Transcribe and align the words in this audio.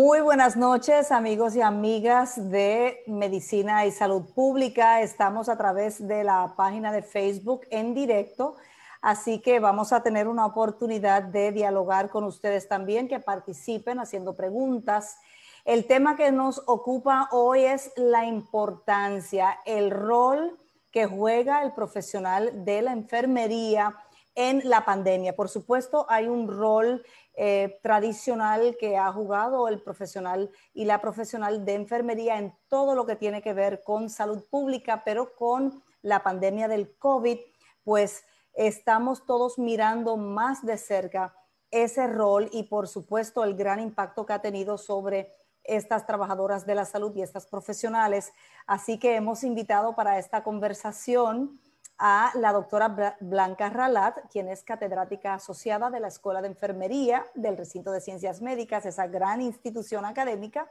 Muy 0.00 0.20
buenas 0.20 0.56
noches 0.56 1.10
amigos 1.10 1.56
y 1.56 1.60
amigas 1.60 2.52
de 2.52 3.02
Medicina 3.08 3.84
y 3.84 3.90
Salud 3.90 4.22
Pública. 4.32 5.00
Estamos 5.00 5.48
a 5.48 5.58
través 5.58 6.06
de 6.06 6.22
la 6.22 6.54
página 6.56 6.92
de 6.92 7.02
Facebook 7.02 7.62
en 7.68 7.94
directo 7.94 8.54
Así 9.02 9.40
que 9.40 9.58
vamos 9.58 9.92
a 9.92 10.04
tener 10.04 10.28
una 10.28 10.46
oportunidad 10.46 11.24
de 11.24 11.50
dialogar 11.50 12.10
con 12.10 12.22
ustedes 12.22 12.68
también, 12.68 13.08
que 13.08 13.18
participen 13.18 13.98
haciendo 13.98 14.36
preguntas. 14.36 15.18
El 15.64 15.84
tema 15.84 16.16
que 16.16 16.30
nos 16.30 16.62
ocupa 16.66 17.28
hoy 17.32 17.64
es 17.64 17.90
la 17.96 18.24
importancia, 18.24 19.58
el 19.66 19.90
rol 19.90 20.56
que 20.92 21.06
juega 21.06 21.64
el 21.64 21.72
profesional 21.72 22.64
de 22.64 22.82
la 22.82 22.92
enfermería 22.92 23.96
en 24.36 24.62
la 24.68 24.84
pandemia. 24.84 25.34
Por 25.34 25.48
supuesto, 25.48 26.06
hay 26.08 26.28
un 26.28 26.46
rol 26.46 27.04
eh, 27.40 27.78
tradicional 27.84 28.76
que 28.80 28.96
ha 28.96 29.12
jugado 29.12 29.68
el 29.68 29.80
profesional 29.80 30.50
y 30.74 30.86
la 30.86 31.00
profesional 31.00 31.64
de 31.64 31.74
enfermería 31.74 32.36
en 32.36 32.52
todo 32.66 32.96
lo 32.96 33.06
que 33.06 33.14
tiene 33.14 33.42
que 33.42 33.54
ver 33.54 33.84
con 33.84 34.10
salud 34.10 34.42
pública, 34.50 35.02
pero 35.04 35.36
con 35.36 35.80
la 36.02 36.24
pandemia 36.24 36.66
del 36.66 36.98
COVID, 36.98 37.38
pues 37.84 38.24
estamos 38.54 39.24
todos 39.24 39.56
mirando 39.56 40.16
más 40.16 40.66
de 40.66 40.76
cerca 40.76 41.32
ese 41.70 42.08
rol 42.08 42.48
y 42.50 42.64
por 42.64 42.88
supuesto 42.88 43.44
el 43.44 43.54
gran 43.54 43.78
impacto 43.78 44.26
que 44.26 44.32
ha 44.32 44.42
tenido 44.42 44.76
sobre 44.76 45.32
estas 45.62 46.06
trabajadoras 46.06 46.66
de 46.66 46.74
la 46.74 46.86
salud 46.86 47.14
y 47.14 47.22
estas 47.22 47.46
profesionales. 47.46 48.32
Así 48.66 48.98
que 48.98 49.14
hemos 49.14 49.44
invitado 49.44 49.94
para 49.94 50.18
esta 50.18 50.42
conversación 50.42 51.60
a 51.98 52.30
la 52.36 52.52
doctora 52.52 53.16
Blanca 53.20 53.70
Ralat, 53.70 54.30
quien 54.30 54.48
es 54.48 54.62
catedrática 54.62 55.34
asociada 55.34 55.90
de 55.90 56.00
la 56.00 56.08
Escuela 56.08 56.40
de 56.40 56.48
Enfermería 56.48 57.26
del 57.34 57.56
Recinto 57.56 57.90
de 57.90 58.00
Ciencias 58.00 58.40
Médicas, 58.40 58.86
esa 58.86 59.08
gran 59.08 59.40
institución 59.40 60.04
académica. 60.04 60.70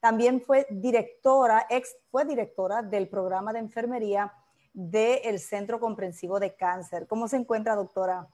También 0.00 0.40
fue 0.40 0.66
directora, 0.70 1.66
ex 1.70 1.96
fue 2.10 2.24
directora 2.24 2.82
del 2.82 3.08
programa 3.08 3.52
de 3.52 3.60
enfermería 3.60 4.32
del 4.72 5.38
Centro 5.38 5.78
Comprensivo 5.78 6.40
de 6.40 6.56
Cáncer. 6.56 7.06
¿Cómo 7.06 7.28
se 7.28 7.36
encuentra, 7.36 7.76
doctora? 7.76 8.28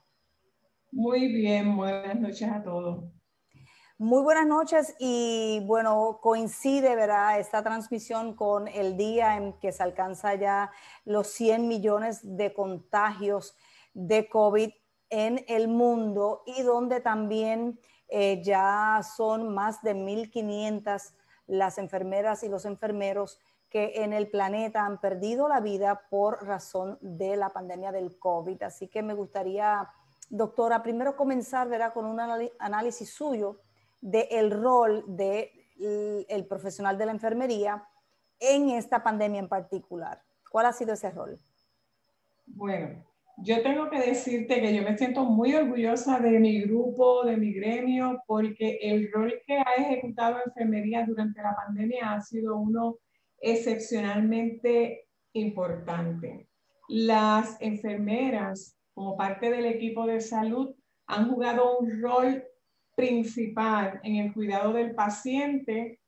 Muy 0.91 1.29
bien, 1.33 1.77
buenas 1.77 2.19
noches 2.19 2.51
a 2.51 2.63
todos. 2.63 3.05
Muy 4.03 4.23
buenas 4.23 4.47
noches 4.47 4.97
y 4.99 5.61
bueno, 5.67 6.21
coincide, 6.23 6.97
¿verdad? 6.97 7.39
Esta 7.39 7.63
transmisión 7.63 8.35
con 8.35 8.67
el 8.67 8.97
día 8.97 9.37
en 9.37 9.53
que 9.59 9.73
se 9.73 9.83
alcanza 9.83 10.37
ya 10.37 10.73
los 11.05 11.27
100 11.27 11.69
millones 11.69 12.21
de 12.23 12.55
contagios 12.55 13.55
de 13.93 14.27
COVID 14.31 14.71
en 15.11 15.45
el 15.49 15.69
mundo 15.69 16.45
y 16.47 16.63
donde 16.63 17.03
también 17.03 17.79
eh, 18.09 18.41
ya 18.43 19.03
son 19.03 19.53
más 19.53 19.83
de 19.83 19.95
1.500 19.95 21.13
las 21.47 21.77
enfermeras 21.77 22.43
y 22.43 22.49
los 22.49 22.65
enfermeros 22.65 23.39
que 23.69 24.03
en 24.03 24.15
el 24.15 24.31
planeta 24.31 24.87
han 24.87 24.99
perdido 24.99 25.47
la 25.47 25.61
vida 25.61 26.07
por 26.09 26.47
razón 26.47 26.97
de 27.03 27.37
la 27.37 27.51
pandemia 27.51 27.93
del 27.93 28.19
COVID. 28.19 28.63
Así 28.63 28.89
que 28.89 29.03
me 29.03 29.13
gustaría, 29.13 29.91
doctora, 30.31 30.83
primero 30.83 31.17
comenzar 31.17 31.69
¿verdad? 31.69 31.93
con 31.93 32.07
un 32.07 32.19
análisis 32.59 33.13
suyo 33.13 33.61
del 34.01 34.51
rol 34.51 35.05
del 35.07 35.17
de 35.17 36.27
el 36.29 36.47
profesional 36.47 36.99
de 36.99 37.07
la 37.07 37.13
enfermería 37.13 37.83
en 38.39 38.71
esta 38.71 39.03
pandemia 39.03 39.41
en 39.41 39.49
particular. 39.49 40.23
¿Cuál 40.51 40.67
ha 40.67 40.73
sido 40.73 40.93
ese 40.93 41.11
rol? 41.11 41.39
Bueno, 42.47 43.05
yo 43.39 43.63
tengo 43.63 43.89
que 43.89 43.99
decirte 43.99 44.61
que 44.61 44.75
yo 44.75 44.83
me 44.83 44.99
siento 44.99 45.25
muy 45.25 45.55
orgullosa 45.55 46.19
de 46.19 46.39
mi 46.39 46.61
grupo, 46.63 47.25
de 47.25 47.37
mi 47.37 47.53
gremio, 47.53 48.23
porque 48.27 48.79
el 48.83 49.11
rol 49.13 49.41
que 49.47 49.59
ha 49.59 49.75
ejecutado 49.79 50.39
enfermería 50.45 51.07
durante 51.07 51.41
la 51.41 51.55
pandemia 51.55 52.13
ha 52.13 52.21
sido 52.21 52.57
uno 52.57 52.99
excepcionalmente 53.39 55.07
importante. 55.33 56.49
Las 56.89 57.57
enfermeras, 57.61 58.77
como 58.93 59.17
parte 59.17 59.51
del 59.51 59.67
equipo 59.67 60.07
de 60.07 60.21
salud, 60.21 60.75
han 61.07 61.31
jugado 61.31 61.79
un 61.79 62.03
rol 62.03 62.45
principal 63.01 63.99
en 64.03 64.17
el 64.17 64.33
cuidado 64.35 64.75
del 64.75 64.95
paciente 64.95 65.99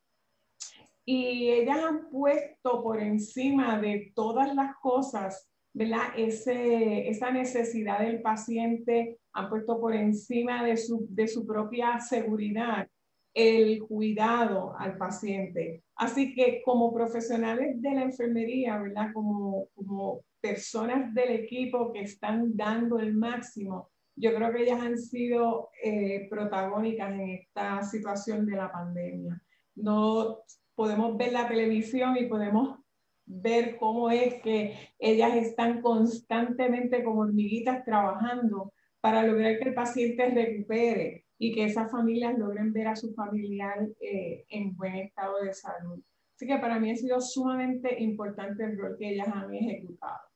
y 1.07 1.49
ellas 1.49 1.79
han 1.79 2.11
puesto 2.11 2.83
por 2.83 3.01
encima 3.01 3.81
de 3.81 4.13
todas 4.15 4.55
las 4.55 4.77
cosas, 4.77 5.49
¿verdad? 5.73 6.13
Esa 6.17 7.31
necesidad 7.31 8.01
del 8.01 8.21
paciente, 8.21 9.19
han 9.33 9.49
puesto 9.49 9.81
por 9.81 9.95
encima 9.95 10.63
de 10.65 10.77
su, 10.77 11.07
de 11.09 11.27
su 11.29 11.47
propia 11.47 11.99
seguridad 11.99 12.87
el 13.33 13.83
cuidado 13.83 14.77
al 14.79 14.99
paciente. 14.99 15.83
Así 15.97 16.35
que 16.35 16.61
como 16.63 16.93
profesionales 16.93 17.81
de 17.81 17.95
la 17.95 18.03
enfermería, 18.03 18.77
¿verdad? 18.79 19.13
Como, 19.15 19.69
como 19.75 20.21
personas 20.43 21.15
del 21.15 21.31
equipo 21.31 21.91
que 21.91 22.03
están 22.03 22.55
dando 22.55 22.99
el 22.99 23.15
máximo, 23.15 23.92
yo 24.17 24.35
creo 24.35 24.53
que 24.53 24.63
ellas 24.63 24.81
han 24.81 24.99
sido 24.99 25.71
eh, 25.83 26.27
protagónicas 26.29 27.13
en 27.13 27.21
esta 27.31 27.83
situación 27.83 28.47
de 28.47 28.57
la 28.57 28.71
pandemia. 28.71 29.43
No 29.75 30.41
podemos 30.75 31.17
ver 31.17 31.33
la 31.33 31.49
televisión 31.49 32.17
y 32.17 32.27
podemos 32.27 32.79
ver 33.25 33.77
cómo 33.77 34.11
es 34.11 34.43
que 34.43 34.75
ellas 34.99 35.35
están 35.37 35.81
constantemente 35.81 37.03
como 37.05 37.23
hormiguitas 37.23 37.85
trabajando 37.85 38.73
para 39.01 39.23
lograr 39.23 39.59
que 39.59 39.69
el 39.69 39.75
paciente 39.75 40.29
recupere 40.29 41.25
y 41.39 41.53
que 41.55 41.65
esas 41.65 41.91
familias 41.91 42.39
logren 42.39 42.73
ver 42.73 42.89
a 42.89 42.97
su 42.97 43.13
familiar 43.15 43.89
eh, 44.01 44.45
en 44.49 44.77
buen 44.77 44.95
estado 44.97 45.43
de 45.43 45.53
salud. 45.53 46.01
Así 46.37 46.47
que 46.47 46.59
para 46.59 46.79
mí 46.79 46.91
ha 46.91 46.97
sido 46.97 47.21
sumamente 47.21 48.01
importante 48.03 48.65
el 48.65 48.79
rol 48.79 48.97
que 48.99 49.11
ellas 49.11 49.29
han 49.29 49.53
ejecutado. 49.55 50.32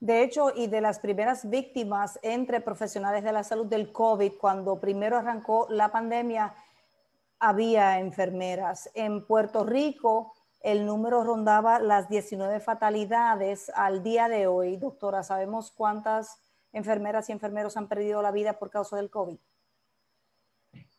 De 0.00 0.22
hecho, 0.22 0.50
y 0.54 0.66
de 0.66 0.80
las 0.80 0.98
primeras 0.98 1.48
víctimas 1.50 2.18
entre 2.22 2.62
profesionales 2.62 3.22
de 3.22 3.32
la 3.32 3.44
salud 3.44 3.66
del 3.66 3.92
COVID, 3.92 4.32
cuando 4.40 4.80
primero 4.80 5.18
arrancó 5.18 5.66
la 5.68 5.92
pandemia, 5.92 6.54
había 7.38 8.00
enfermeras. 8.00 8.90
En 8.94 9.26
Puerto 9.26 9.62
Rico, 9.64 10.32
el 10.62 10.86
número 10.86 11.22
rondaba 11.22 11.80
las 11.80 12.08
19 12.08 12.60
fatalidades 12.60 13.70
al 13.74 14.02
día 14.02 14.28
de 14.28 14.46
hoy. 14.46 14.78
Doctora, 14.78 15.22
¿sabemos 15.22 15.70
cuántas 15.70 16.40
enfermeras 16.72 17.28
y 17.28 17.32
enfermeros 17.32 17.76
han 17.76 17.88
perdido 17.88 18.22
la 18.22 18.30
vida 18.30 18.58
por 18.58 18.70
causa 18.70 18.96
del 18.96 19.10
COVID? 19.10 19.38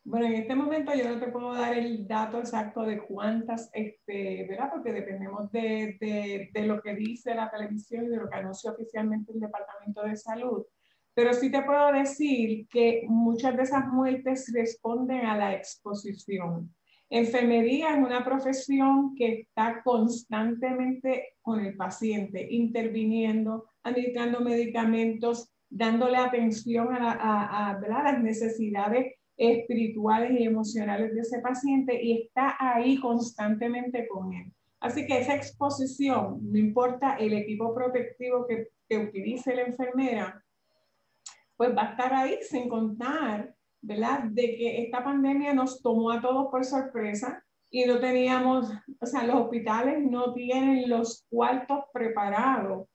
Bueno, 0.03 0.25
en 0.25 0.33
este 0.33 0.55
momento 0.55 0.93
yo 0.95 1.07
no 1.07 1.19
te 1.19 1.31
puedo 1.31 1.53
dar 1.53 1.77
el 1.77 2.07
dato 2.07 2.39
exacto 2.39 2.81
de 2.81 2.99
cuántas, 3.03 3.69
este, 3.71 4.47
¿verdad? 4.49 4.71
Porque 4.71 4.91
dependemos 4.91 5.51
de, 5.51 5.97
de, 6.01 6.49
de, 6.51 6.65
lo 6.65 6.81
que 6.81 6.95
dice 6.95 7.35
la 7.35 7.51
televisión 7.51 8.05
y 8.05 8.09
de 8.09 8.17
lo 8.17 8.27
que 8.27 8.35
anuncia 8.35 8.71
oficialmente 8.71 9.31
el 9.31 9.39
Departamento 9.39 10.01
de 10.01 10.17
Salud. 10.17 10.65
Pero 11.13 11.33
sí 11.33 11.51
te 11.51 11.61
puedo 11.61 11.91
decir 11.91 12.67
que 12.67 13.03
muchas 13.07 13.55
de 13.55 13.63
esas 13.63 13.87
muertes 13.89 14.51
responden 14.51 15.25
a 15.25 15.37
la 15.37 15.53
exposición. 15.53 16.73
Enfermería 17.07 17.93
es 17.95 18.03
una 18.03 18.25
profesión 18.25 19.13
que 19.15 19.41
está 19.41 19.83
constantemente 19.83 21.35
con 21.41 21.59
el 21.59 21.75
paciente, 21.75 22.47
interviniendo, 22.49 23.69
administrando 23.83 24.39
medicamentos, 24.39 25.51
dándole 25.69 26.17
atención 26.17 26.91
a, 26.95 27.11
a, 27.11 27.69
a, 27.69 27.77
a 27.77 28.03
las 28.03 28.23
necesidades 28.23 29.20
espirituales 29.41 30.39
y 30.39 30.43
emocionales 30.43 31.13
de 31.15 31.21
ese 31.21 31.39
paciente 31.39 32.01
y 32.01 32.21
está 32.21 32.55
ahí 32.59 32.99
constantemente 32.99 34.07
con 34.07 34.31
él. 34.33 34.51
Así 34.79 35.05
que 35.05 35.19
esa 35.19 35.35
exposición, 35.35 36.39
no 36.41 36.57
importa 36.57 37.15
el 37.15 37.33
equipo 37.33 37.73
protectivo 37.73 38.45
que, 38.47 38.67
que 38.87 38.97
utilice 38.97 39.55
la 39.55 39.63
enfermera, 39.63 40.43
pues 41.57 41.75
va 41.75 41.83
a 41.83 41.91
estar 41.91 42.13
ahí 42.13 42.37
sin 42.41 42.69
contar, 42.69 43.53
¿verdad? 43.81 44.23
De 44.25 44.55
que 44.55 44.83
esta 44.83 45.03
pandemia 45.03 45.53
nos 45.53 45.81
tomó 45.81 46.11
a 46.11 46.21
todos 46.21 46.47
por 46.51 46.63
sorpresa 46.65 47.43
y 47.69 47.85
no 47.85 47.99
teníamos, 47.99 48.71
o 48.99 49.05
sea, 49.05 49.23
los 49.23 49.37
hospitales 49.37 50.03
no 50.03 50.33
tienen 50.33 50.89
los 50.89 51.25
cuartos 51.29 51.85
preparados 51.93 52.87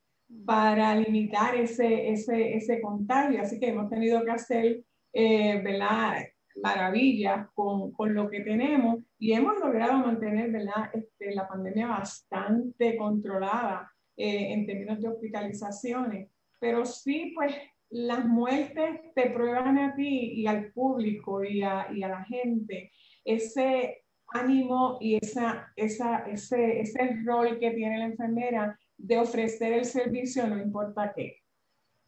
para 0.44 0.94
limitar 0.96 1.54
ese, 1.54 2.10
ese, 2.10 2.56
ese 2.56 2.80
contagio. 2.80 3.40
Así 3.40 3.58
que 3.58 3.68
hemos 3.68 3.88
tenido 3.88 4.24
que 4.24 4.30
hacer, 4.30 4.84
eh, 5.12 5.60
¿verdad? 5.62 6.24
Maravillas 6.62 7.48
con, 7.54 7.92
con, 7.92 8.14
lo 8.14 8.30
que 8.30 8.40
tenemos 8.40 9.00
y 9.18 9.32
hemos 9.32 9.58
logrado 9.58 9.98
mantener 9.98 10.50
¿verdad? 10.50 10.90
Este, 10.92 11.34
la 11.34 11.46
pandemia 11.46 11.86
bastante 11.86 12.96
controlada 12.96 13.90
eh, 14.16 14.52
en 14.52 14.66
términos 14.66 15.00
de 15.00 15.08
hospitalizaciones, 15.08 16.30
pero 16.58 16.86
sí, 16.86 17.32
pues 17.34 17.54
las 17.90 18.24
muertes 18.24 19.00
te 19.14 19.30
prueban 19.30 19.78
a 19.78 19.94
ti 19.94 20.32
y 20.34 20.46
al 20.46 20.72
público 20.72 21.44
y 21.44 21.62
a, 21.62 21.88
y 21.92 22.02
a 22.02 22.08
la 22.08 22.24
gente 22.24 22.90
ese 23.24 24.04
ánimo 24.28 24.98
y 25.00 25.16
esa, 25.16 25.72
esa, 25.76 26.26
ese, 26.26 26.80
ese 26.80 27.20
rol 27.24 27.58
que 27.58 27.70
tiene 27.72 27.98
la 27.98 28.06
enfermera 28.06 28.78
de 28.96 29.18
ofrecer 29.18 29.72
el 29.72 29.84
servicio 29.84 30.46
no 30.46 30.58
importa 30.58 31.12
qué. 31.14 31.38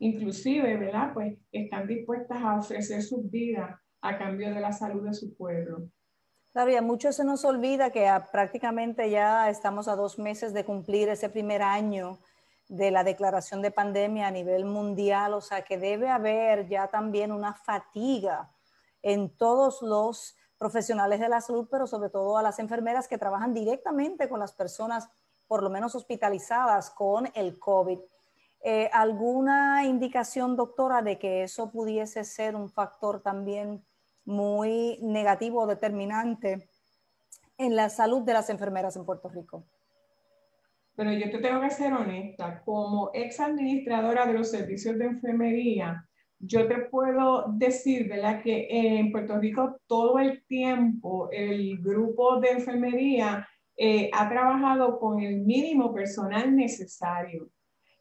Inclusive, 0.00 0.76
¿verdad? 0.76 1.12
Pues 1.12 1.36
están 1.52 1.86
dispuestas 1.86 2.38
a 2.40 2.58
ofrecer 2.58 3.02
sus 3.02 3.28
vidas 3.30 3.78
a 4.08 4.18
cambio 4.18 4.52
de 4.54 4.60
la 4.60 4.72
salud 4.72 5.04
de 5.04 5.14
su 5.14 5.34
pueblo. 5.34 5.88
Claro, 6.52 6.70
y 6.70 6.76
a 6.76 6.82
muchos 6.82 7.16
se 7.16 7.24
nos 7.24 7.44
olvida 7.44 7.90
que 7.90 8.10
prácticamente 8.32 9.10
ya 9.10 9.50
estamos 9.50 9.86
a 9.86 9.96
dos 9.96 10.18
meses 10.18 10.52
de 10.54 10.64
cumplir 10.64 11.08
ese 11.08 11.28
primer 11.28 11.62
año 11.62 12.18
de 12.68 12.90
la 12.90 13.04
declaración 13.04 13.62
de 13.62 13.70
pandemia 13.70 14.26
a 14.26 14.30
nivel 14.30 14.64
mundial, 14.64 15.34
o 15.34 15.40
sea 15.40 15.62
que 15.62 15.78
debe 15.78 16.08
haber 16.08 16.68
ya 16.68 16.88
también 16.88 17.32
una 17.32 17.54
fatiga 17.54 18.50
en 19.02 19.30
todos 19.36 19.82
los 19.82 20.36
profesionales 20.58 21.20
de 21.20 21.28
la 21.28 21.40
salud, 21.40 21.68
pero 21.70 21.86
sobre 21.86 22.10
todo 22.10 22.36
a 22.36 22.42
las 22.42 22.58
enfermeras 22.58 23.08
que 23.08 23.18
trabajan 23.18 23.54
directamente 23.54 24.28
con 24.28 24.40
las 24.40 24.52
personas, 24.52 25.08
por 25.46 25.62
lo 25.62 25.70
menos 25.70 25.94
hospitalizadas 25.94 26.90
con 26.90 27.30
el 27.34 27.58
COVID. 27.58 28.00
Eh, 28.60 28.90
¿Alguna 28.92 29.84
indicación, 29.84 30.56
doctora, 30.56 31.00
de 31.00 31.18
que 31.18 31.44
eso 31.44 31.70
pudiese 31.70 32.24
ser 32.24 32.56
un 32.56 32.68
factor 32.68 33.22
también 33.22 33.84
muy 34.28 34.98
negativo 35.00 35.66
determinante 35.66 36.68
en 37.56 37.74
la 37.74 37.88
salud 37.88 38.22
de 38.22 38.34
las 38.34 38.50
enfermeras 38.50 38.94
en 38.96 39.06
Puerto 39.06 39.30
Rico? 39.30 39.64
Pero 40.94 41.12
yo 41.12 41.30
te 41.30 41.38
tengo 41.38 41.60
que 41.62 41.70
ser 41.70 41.94
honesta, 41.94 42.62
como 42.64 43.10
ex 43.14 43.40
administradora 43.40 44.26
de 44.26 44.34
los 44.34 44.50
servicios 44.50 44.98
de 44.98 45.06
enfermería, 45.06 46.06
yo 46.40 46.68
te 46.68 46.76
puedo 46.90 47.46
decir, 47.54 48.08
¿verdad? 48.08 48.42
Que 48.42 48.68
en 48.70 49.10
Puerto 49.10 49.38
Rico 49.38 49.80
todo 49.86 50.18
el 50.18 50.44
tiempo 50.44 51.28
el 51.32 51.78
grupo 51.78 52.38
de 52.38 52.50
enfermería 52.50 53.48
eh, 53.76 54.10
ha 54.12 54.28
trabajado 54.28 54.98
con 54.98 55.20
el 55.20 55.40
mínimo 55.40 55.92
personal 55.92 56.54
necesario. 56.54 57.48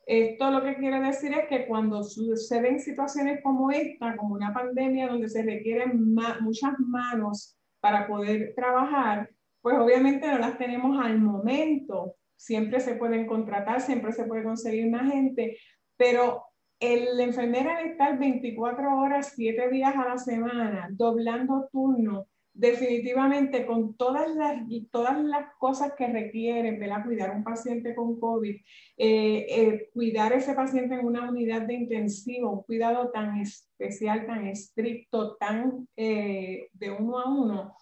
Esto 0.07 0.51
lo 0.51 0.63
que 0.63 0.77
quiere 0.77 1.01
decir 1.01 1.33
es 1.33 1.49
que 1.49 1.67
cuando 1.67 2.01
suceden 2.01 2.79
situaciones 2.79 3.41
como 3.43 3.71
esta, 3.71 4.15
como 4.15 4.35
una 4.35 4.53
pandemia 4.53 5.09
donde 5.09 5.27
se 5.27 5.43
requieren 5.43 6.15
muchas 6.39 6.79
manos 6.79 7.57
para 7.81 8.07
poder 8.07 8.53
trabajar, 8.55 9.29
pues 9.61 9.77
obviamente 9.77 10.25
no 10.27 10.37
las 10.37 10.57
tenemos 10.57 10.97
al 11.03 11.19
momento. 11.19 12.15
Siempre 12.37 12.79
se 12.79 12.95
pueden 12.95 13.27
contratar, 13.27 13.81
siempre 13.81 14.13
se 14.13 14.23
puede 14.23 14.45
conseguir 14.45 14.89
más 14.89 15.11
gente, 15.11 15.57
pero 15.97 16.45
el, 16.79 17.17
la 17.17 17.23
enfermera 17.23 17.77
al 17.77 17.87
estar 17.87 18.17
24 18.17 18.97
horas, 18.97 19.33
7 19.35 19.69
días 19.69 19.93
a 19.93 20.07
la 20.07 20.17
semana, 20.17 20.87
doblando 20.89 21.67
turno, 21.69 22.27
definitivamente 22.57 23.67
con 23.67 23.95
todas 23.95 24.35
las, 24.35 24.63
todas 24.91 25.23
las 25.23 25.53
cosas 25.59 25.93
que 25.95 26.07
requieren, 26.07 26.79
¿verdad? 26.79 27.05
Cuidar 27.05 27.35
un 27.35 27.43
paciente 27.43 27.93
con 27.93 28.19
COVID, 28.19 28.55
eh, 28.55 29.45
eh, 29.49 29.89
cuidar 29.93 30.33
ese 30.33 30.55
paciente 30.55 30.95
en 30.95 31.05
una 31.05 31.29
unidad 31.29 31.61
de 31.61 31.75
intensivo, 31.75 32.51
un 32.51 32.63
cuidado 32.63 33.11
tan 33.11 33.37
especial, 33.37 34.25
tan 34.25 34.47
estricto, 34.47 35.35
tan 35.35 35.87
eh, 35.95 36.69
de 36.73 36.89
uno 36.89 37.19
a 37.19 37.29
uno, 37.29 37.75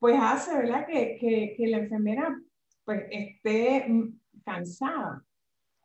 pues 0.00 0.16
hace, 0.20 0.56
¿verdad? 0.58 0.86
Que, 0.86 1.16
que, 1.20 1.54
que 1.56 1.66
la 1.68 1.78
enfermera 1.78 2.36
pues 2.84 3.04
esté 3.10 3.86
mm, 3.88 4.18
cansada, 4.44 5.24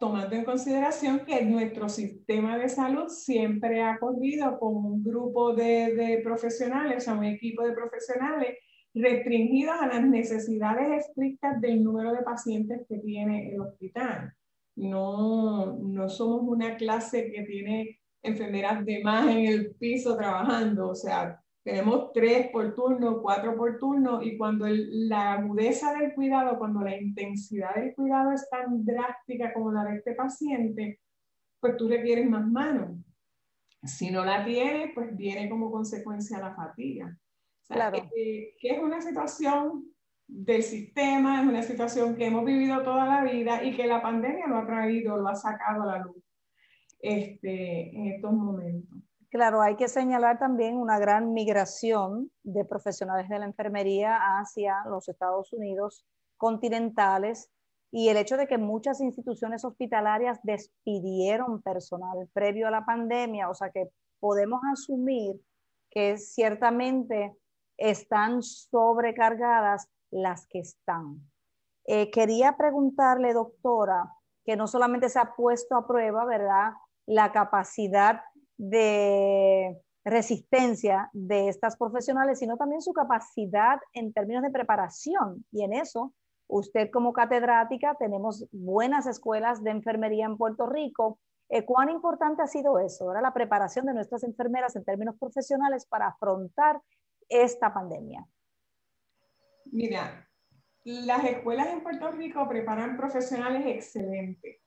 tomando 0.01 0.35
en 0.35 0.43
consideración 0.43 1.19
que 1.27 1.45
nuestro 1.45 1.87
sistema 1.87 2.57
de 2.57 2.69
salud 2.69 3.07
siempre 3.07 3.83
ha 3.83 3.99
corrido 3.99 4.57
con 4.57 4.75
un 4.77 5.03
grupo 5.03 5.53
de, 5.53 5.93
de 5.93 6.21
profesionales, 6.23 6.97
o 6.97 6.99
sea, 7.01 7.13
un 7.13 7.25
equipo 7.25 7.63
de 7.63 7.73
profesionales 7.73 8.57
restringidos 8.95 9.75
a 9.79 9.85
las 9.85 10.03
necesidades 10.03 11.05
estrictas 11.05 11.61
del 11.61 11.83
número 11.83 12.13
de 12.13 12.23
pacientes 12.23 12.81
que 12.89 12.97
tiene 12.97 13.53
el 13.53 13.61
hospital. 13.61 14.33
No, 14.75 15.77
no 15.77 16.09
somos 16.09 16.41
una 16.47 16.77
clase 16.77 17.31
que 17.31 17.43
tiene 17.43 17.99
enfermeras 18.23 18.83
de 18.83 19.03
más 19.03 19.29
en 19.29 19.45
el 19.45 19.75
piso 19.75 20.17
trabajando, 20.17 20.89
o 20.89 20.95
sea, 20.95 21.40
tenemos 21.63 22.11
tres 22.11 22.49
por 22.51 22.73
turno, 22.73 23.21
cuatro 23.21 23.55
por 23.55 23.77
turno, 23.77 24.21
y 24.21 24.37
cuando 24.37 24.65
la 24.67 25.33
agudeza 25.33 25.93
del 25.93 26.13
cuidado, 26.13 26.57
cuando 26.57 26.81
la 26.81 26.99
intensidad 26.99 27.75
del 27.75 27.93
cuidado 27.93 28.31
es 28.31 28.49
tan 28.49 28.83
drástica 28.83 29.53
como 29.53 29.71
la 29.71 29.83
de 29.85 29.97
este 29.97 30.13
paciente, 30.13 30.99
pues 31.59 31.77
tú 31.77 31.87
requieres 31.87 32.27
más 32.29 32.47
manos. 32.47 32.97
Si 33.83 34.09
no 34.11 34.25
la 34.25 34.43
tienes, 34.43 34.91
pues 34.93 35.15
viene 35.15 35.49
como 35.49 35.71
consecuencia 35.71 36.39
la 36.39 36.55
fatiga. 36.55 37.15
claro. 37.67 38.09
que, 38.13 38.55
que 38.59 38.69
es 38.69 38.79
una 38.79 39.01
situación 39.01 39.85
del 40.27 40.63
sistema, 40.63 41.41
es 41.41 41.47
una 41.47 41.61
situación 41.61 42.15
que 42.15 42.25
hemos 42.25 42.45
vivido 42.45 42.81
toda 42.83 43.05
la 43.05 43.23
vida 43.23 43.63
y 43.63 43.75
que 43.75 43.85
la 43.85 44.01
pandemia 44.01 44.47
lo 44.47 44.57
ha 44.57 44.65
traído, 44.65 45.17
lo 45.17 45.27
ha 45.27 45.35
sacado 45.35 45.83
a 45.83 45.97
la 45.97 45.99
luz 45.99 46.23
este, 46.99 47.95
en 47.95 48.07
estos 48.07 48.31
momentos. 48.31 48.97
Claro, 49.31 49.61
hay 49.61 49.77
que 49.77 49.87
señalar 49.87 50.39
también 50.39 50.75
una 50.75 50.99
gran 50.99 51.31
migración 51.31 52.29
de 52.43 52.65
profesionales 52.65 53.29
de 53.29 53.39
la 53.39 53.45
enfermería 53.45 54.17
hacia 54.37 54.83
los 54.89 55.07
Estados 55.07 55.53
Unidos 55.53 56.05
continentales 56.35 57.49
y 57.91 58.09
el 58.09 58.17
hecho 58.17 58.35
de 58.35 58.45
que 58.45 58.57
muchas 58.57 58.99
instituciones 58.99 59.63
hospitalarias 59.63 60.41
despidieron 60.43 61.61
personal 61.61 62.27
previo 62.33 62.67
a 62.67 62.71
la 62.71 62.85
pandemia, 62.85 63.49
o 63.49 63.53
sea 63.53 63.69
que 63.69 63.89
podemos 64.19 64.59
asumir 64.69 65.39
que 65.89 66.17
ciertamente 66.17 67.33
están 67.77 68.43
sobrecargadas 68.43 69.87
las 70.09 70.45
que 70.47 70.59
están. 70.59 71.21
Eh, 71.85 72.11
quería 72.11 72.57
preguntarle, 72.57 73.31
doctora, 73.31 74.11
que 74.43 74.57
no 74.57 74.67
solamente 74.67 75.07
se 75.07 75.19
ha 75.19 75.35
puesto 75.35 75.77
a 75.77 75.87
prueba, 75.87 76.25
¿verdad? 76.25 76.73
La 77.05 77.31
capacidad 77.31 78.21
de 78.61 79.75
resistencia 80.05 81.09
de 81.13 81.49
estas 81.49 81.77
profesionales, 81.77 82.37
sino 82.37 82.57
también 82.57 82.81
su 82.81 82.93
capacidad 82.93 83.79
en 83.93 84.13
términos 84.13 84.43
de 84.43 84.51
preparación. 84.51 85.43
Y 85.51 85.63
en 85.63 85.73
eso, 85.73 86.13
usted 86.47 86.91
como 86.91 87.11
catedrática, 87.11 87.95
tenemos 87.95 88.47
buenas 88.51 89.07
escuelas 89.07 89.63
de 89.63 89.71
enfermería 89.71 90.25
en 90.25 90.37
Puerto 90.37 90.67
Rico. 90.67 91.19
Eh, 91.49 91.65
¿Cuán 91.65 91.89
importante 91.89 92.43
ha 92.43 92.47
sido 92.47 92.77
eso, 92.79 93.05
ahora 93.05 93.21
la 93.21 93.33
preparación 93.33 93.87
de 93.87 93.95
nuestras 93.95 94.23
enfermeras 94.23 94.75
en 94.75 94.85
términos 94.85 95.15
profesionales 95.19 95.87
para 95.87 96.07
afrontar 96.07 96.79
esta 97.27 97.73
pandemia? 97.73 98.27
Mira, 99.71 100.29
las 100.83 101.23
escuelas 101.25 101.67
en 101.67 101.81
Puerto 101.81 102.11
Rico 102.11 102.47
preparan 102.47 102.95
profesionales 102.95 103.63
excelentes. 103.65 104.57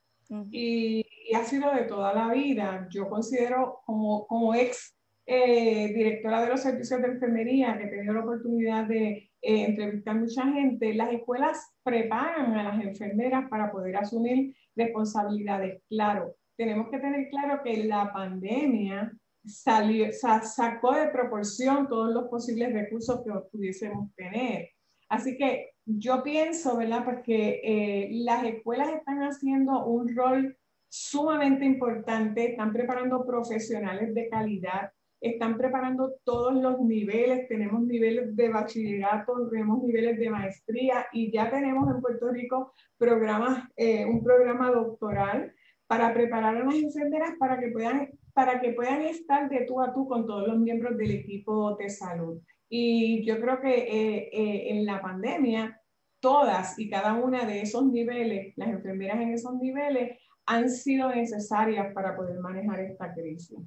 y, 0.51 1.04
y 1.25 1.35
ha 1.35 1.45
sido 1.45 1.73
de 1.73 1.85
toda 1.85 2.13
la 2.13 2.33
vida. 2.33 2.87
Yo 2.91 3.09
considero 3.09 3.81
como, 3.87 4.27
como 4.27 4.55
ex 4.55 4.97
eh, 5.27 5.93
directora 5.95 6.43
de 6.43 6.51
los 6.51 6.61
servicios 6.61 7.01
de 7.01 7.09
enfermería, 7.09 7.79
que 7.79 7.85
he 7.85 7.89
tenido 7.89 8.13
la 8.13 8.21
oportunidad 8.21 8.85
de 8.87 9.31
eh, 9.41 9.65
entrevistar 9.65 10.17
mucha 10.17 10.45
gente, 10.53 10.95
las 10.95 11.13
escuelas 11.13 11.73
preparan 11.83 12.53
a 12.55 12.63
las 12.65 12.85
enfermeras 12.85 13.49
para 13.49 13.73
poder 13.73 13.97
asumir 13.97 14.55
responsabilidades. 14.77 15.83
Claro, 15.89 16.35
tenemos 16.57 16.89
que 16.91 16.99
tener 16.99 17.29
claro 17.31 17.63
que 17.63 17.85
la 17.85 18.13
pandemia 18.13 19.13
salió, 19.47 20.07
sacó 20.13 20.95
de 20.95 21.09
proporción 21.09 21.89
todos 21.89 22.13
los 22.13 22.29
posibles 22.29 22.73
recursos 22.73 23.23
que 23.25 23.33
pudiésemos 23.51 24.15
tener. 24.15 24.71
Así 25.09 25.37
que 25.37 25.71
yo 25.87 26.23
pienso, 26.23 26.77
¿verdad? 26.77 27.05
Porque 27.05 27.61
eh, 27.63 28.09
las 28.13 28.45
escuelas 28.45 28.89
están 28.91 29.21
haciendo 29.21 29.85
un 29.87 30.15
rol 30.15 30.57
sumamente 30.95 31.65
importante, 31.65 32.53
están 32.53 32.73
preparando 32.73 33.27
profesionales 33.27 34.15
de 34.15 34.29
calidad, 34.29 34.93
están 35.21 35.57
preparando 35.57 36.15
todos 36.23 36.55
los 36.55 36.79
niveles, 36.81 37.49
tenemos 37.49 37.83
niveles 37.83 38.37
de 38.37 38.49
bachillerato, 38.49 39.49
tenemos 39.51 39.83
niveles 39.83 40.17
de 40.21 40.31
maestría 40.31 41.07
y 41.13 41.33
ya 41.33 41.51
tenemos 41.51 41.93
en 41.93 42.01
Puerto 42.01 42.31
Rico 42.31 42.73
programas, 42.97 43.69
eh, 43.77 44.05
un 44.05 44.23
programa 44.23 44.71
doctoral 44.71 45.53
para 45.89 46.15
preparar 46.15 46.57
a 46.57 46.65
las 46.65 46.75
enfermeras 46.77 47.33
para 47.41 47.59
que 47.59 47.69
puedan 47.69 48.11
para 48.33 48.61
que 48.61 48.73
puedan 48.73 49.03
estar 49.03 49.49
de 49.49 49.65
tú 49.65 49.81
a 49.81 49.93
tú 49.93 50.07
con 50.07 50.27
todos 50.27 50.47
los 50.47 50.59
miembros 50.59 50.97
del 50.97 51.13
equipo 51.13 51.77
de 51.77 51.89
salud. 51.89 52.41
Y 52.69 53.25
yo 53.25 53.41
creo 53.41 53.61
que 53.61 53.75
eh, 53.75 54.31
eh, 54.33 54.71
en 54.71 54.87
la 54.87 55.01
pandemia, 55.01 55.81
todas 56.19 56.79
y 56.79 56.89
cada 56.89 57.15
una 57.15 57.45
de 57.45 57.61
esos 57.61 57.87
niveles, 57.87 58.53
las 58.57 58.71
enfermeras 58.71 59.21
en 59.21 59.35
esos 59.35 59.55
niveles, 59.55 60.19
han 60.47 60.71
sido 60.71 61.09
necesarias 61.09 61.93
para 61.95 62.17
poder 62.17 62.39
manejar 62.41 62.81
esta 62.81 63.13
crisis. 63.13 63.59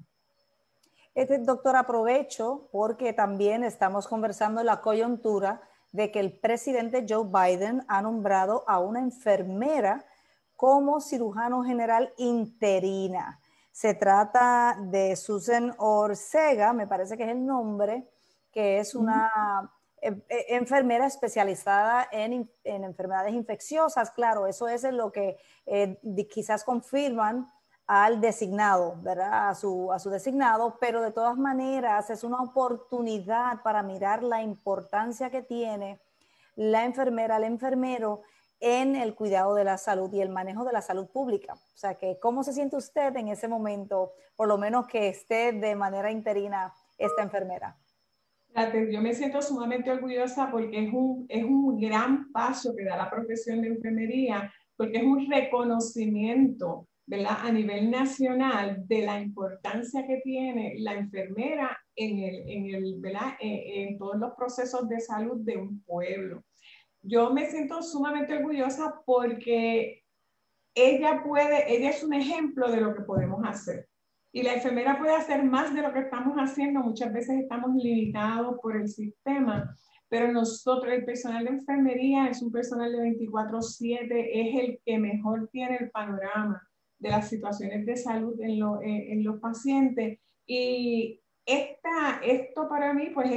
Este, 1.15 1.39
doctor, 1.39 1.75
aprovecho 1.75 2.69
porque 2.71 3.13
también 3.13 3.63
estamos 3.63 4.07
conversando 4.07 4.61
en 4.61 4.67
la 4.67 4.81
coyuntura 4.81 5.61
de 5.91 6.11
que 6.11 6.19
el 6.19 6.39
presidente 6.39 7.05
Joe 7.07 7.25
Biden 7.25 7.83
ha 7.87 8.01
nombrado 8.01 8.63
a 8.67 8.79
una 8.79 8.99
enfermera 8.99 10.05
como 10.55 11.01
cirujano 11.01 11.63
general 11.63 12.13
interina. 12.17 13.39
Se 13.71 13.93
trata 13.93 14.77
de 14.79 15.15
Susan 15.15 15.73
Orcega, 15.77 16.73
me 16.73 16.87
parece 16.87 17.17
que 17.17 17.23
es 17.23 17.29
el 17.29 17.45
nombre, 17.45 18.07
que 18.51 18.79
es 18.79 18.95
una 18.95 19.31
enfermera 20.01 21.07
especializada 21.07 22.07
en, 22.11 22.49
enfermedades 22.63 23.33
infecciosas. 23.33 24.11
Claro, 24.11 24.47
eso 24.47 24.67
es 24.67 24.83
lo 24.83 25.11
que 25.11 25.37
eh, 25.65 25.99
quizás 26.29 26.63
confirman 26.63 27.47
al 27.87 28.19
designado, 28.19 28.97
¿verdad? 29.01 29.49
A 29.49 29.55
su, 29.55 30.09
designado, 30.11 30.77
pero 30.79 31.01
de 31.01 31.11
todas 31.11 31.37
maneras 31.37 32.09
es 32.09 32.23
una 32.23 32.41
oportunidad 32.41 33.61
para 33.63 33.81
mirar 33.81 34.23
la 34.23 34.41
importancia 34.41 35.29
que 35.29 35.41
tiene 35.41 35.99
la 36.55 36.83
enfermera, 36.83 37.37
el 37.37 37.45
enfermero 37.45 38.21
en 38.59 38.95
el 38.95 39.15
cuidado 39.15 39.55
de 39.55 39.63
la 39.63 39.77
salud 39.77 40.11
y 40.11 40.21
el 40.21 40.29
manejo 40.29 40.65
de 40.65 40.73
la 40.73 40.81
salud 40.81 41.07
pública. 41.07 41.53
O 41.53 41.77
sea, 41.77 41.95
que 41.95 42.19
cómo 42.19 42.43
se 42.43 42.53
siente 42.53 42.75
usted 42.75 43.15
en 43.15 43.29
ese 43.29 43.47
momento, 43.47 44.11
por 44.35 44.47
lo 44.47 44.57
menos 44.57 44.87
que 44.87 45.07
esté 45.07 45.53
de 45.53 45.75
manera 45.75 46.11
interina 46.11 46.73
esta 46.97 47.21
enfermera. 47.21 47.77
Yo 48.91 49.01
me 49.01 49.13
siento 49.13 49.41
sumamente 49.41 49.91
orgullosa 49.91 50.49
porque 50.51 50.85
es 50.85 50.93
un, 50.93 51.25
es 51.29 51.43
un 51.43 51.79
gran 51.79 52.31
paso 52.31 52.75
que 52.75 52.83
da 52.83 52.97
la 52.97 53.09
profesión 53.09 53.61
de 53.61 53.67
enfermería, 53.67 54.51
porque 54.75 54.97
es 54.97 55.03
un 55.03 55.29
reconocimiento 55.29 56.87
¿verdad? 57.05 57.37
a 57.43 57.51
nivel 57.51 57.91
nacional 57.91 58.83
de 58.87 59.03
la 59.03 59.21
importancia 59.21 60.05
que 60.07 60.21
tiene 60.23 60.75
la 60.79 60.93
enfermera 60.93 61.77
en, 61.95 62.19
el, 62.19 62.49
en, 62.49 62.75
el, 62.75 62.95
¿verdad? 62.99 63.33
en, 63.39 63.89
en 63.89 63.97
todos 63.97 64.17
los 64.17 64.33
procesos 64.35 64.89
de 64.89 64.99
salud 64.99 65.37
de 65.41 65.57
un 65.57 65.81
pueblo 65.83 66.43
yo 67.07 67.33
me 67.33 67.49
siento 67.49 67.81
sumamente 67.81 68.35
orgullosa 68.35 69.01
porque 69.05 70.03
ella 70.75 71.23
puede, 71.23 71.73
ella 71.73 71.89
es 71.89 72.03
un 72.03 72.13
ejemplo 72.13 72.69
de 72.69 72.81
lo 72.81 72.93
que 72.93 73.01
podemos 73.01 73.41
hacer. 73.45 73.87
Y 74.37 74.43
la 74.43 74.53
enfermera 74.53 74.99
puede 74.99 75.15
hacer 75.15 75.43
más 75.43 75.73
de 75.73 75.81
lo 75.81 75.91
que 75.91 76.01
estamos 76.01 76.35
haciendo. 76.37 76.81
Muchas 76.81 77.11
veces 77.11 77.39
estamos 77.39 77.73
limitados 77.73 78.59
por 78.61 78.75
el 78.75 78.87
sistema, 78.87 79.75
pero 80.09 80.31
nosotros, 80.31 80.93
el 80.93 81.05
personal 81.05 81.43
de 81.43 81.49
enfermería 81.53 82.27
es 82.27 82.43
un 82.43 82.51
personal 82.51 82.91
de 82.91 82.99
24/7, 82.99 84.29
es 84.31 84.63
el 84.63 84.79
que 84.85 84.99
mejor 84.99 85.49
tiene 85.51 85.77
el 85.77 85.89
panorama 85.89 86.61
de 86.99 87.09
las 87.09 87.29
situaciones 87.29 87.83
de 87.87 87.97
salud 87.97 88.39
en, 88.39 88.61
en 88.83 89.23
los 89.23 89.39
pacientes. 89.39 90.19
Y 90.45 91.19
esta, 91.43 92.19
esto 92.23 92.69
para 92.69 92.93
mí 92.93 93.09
pues 93.15 93.31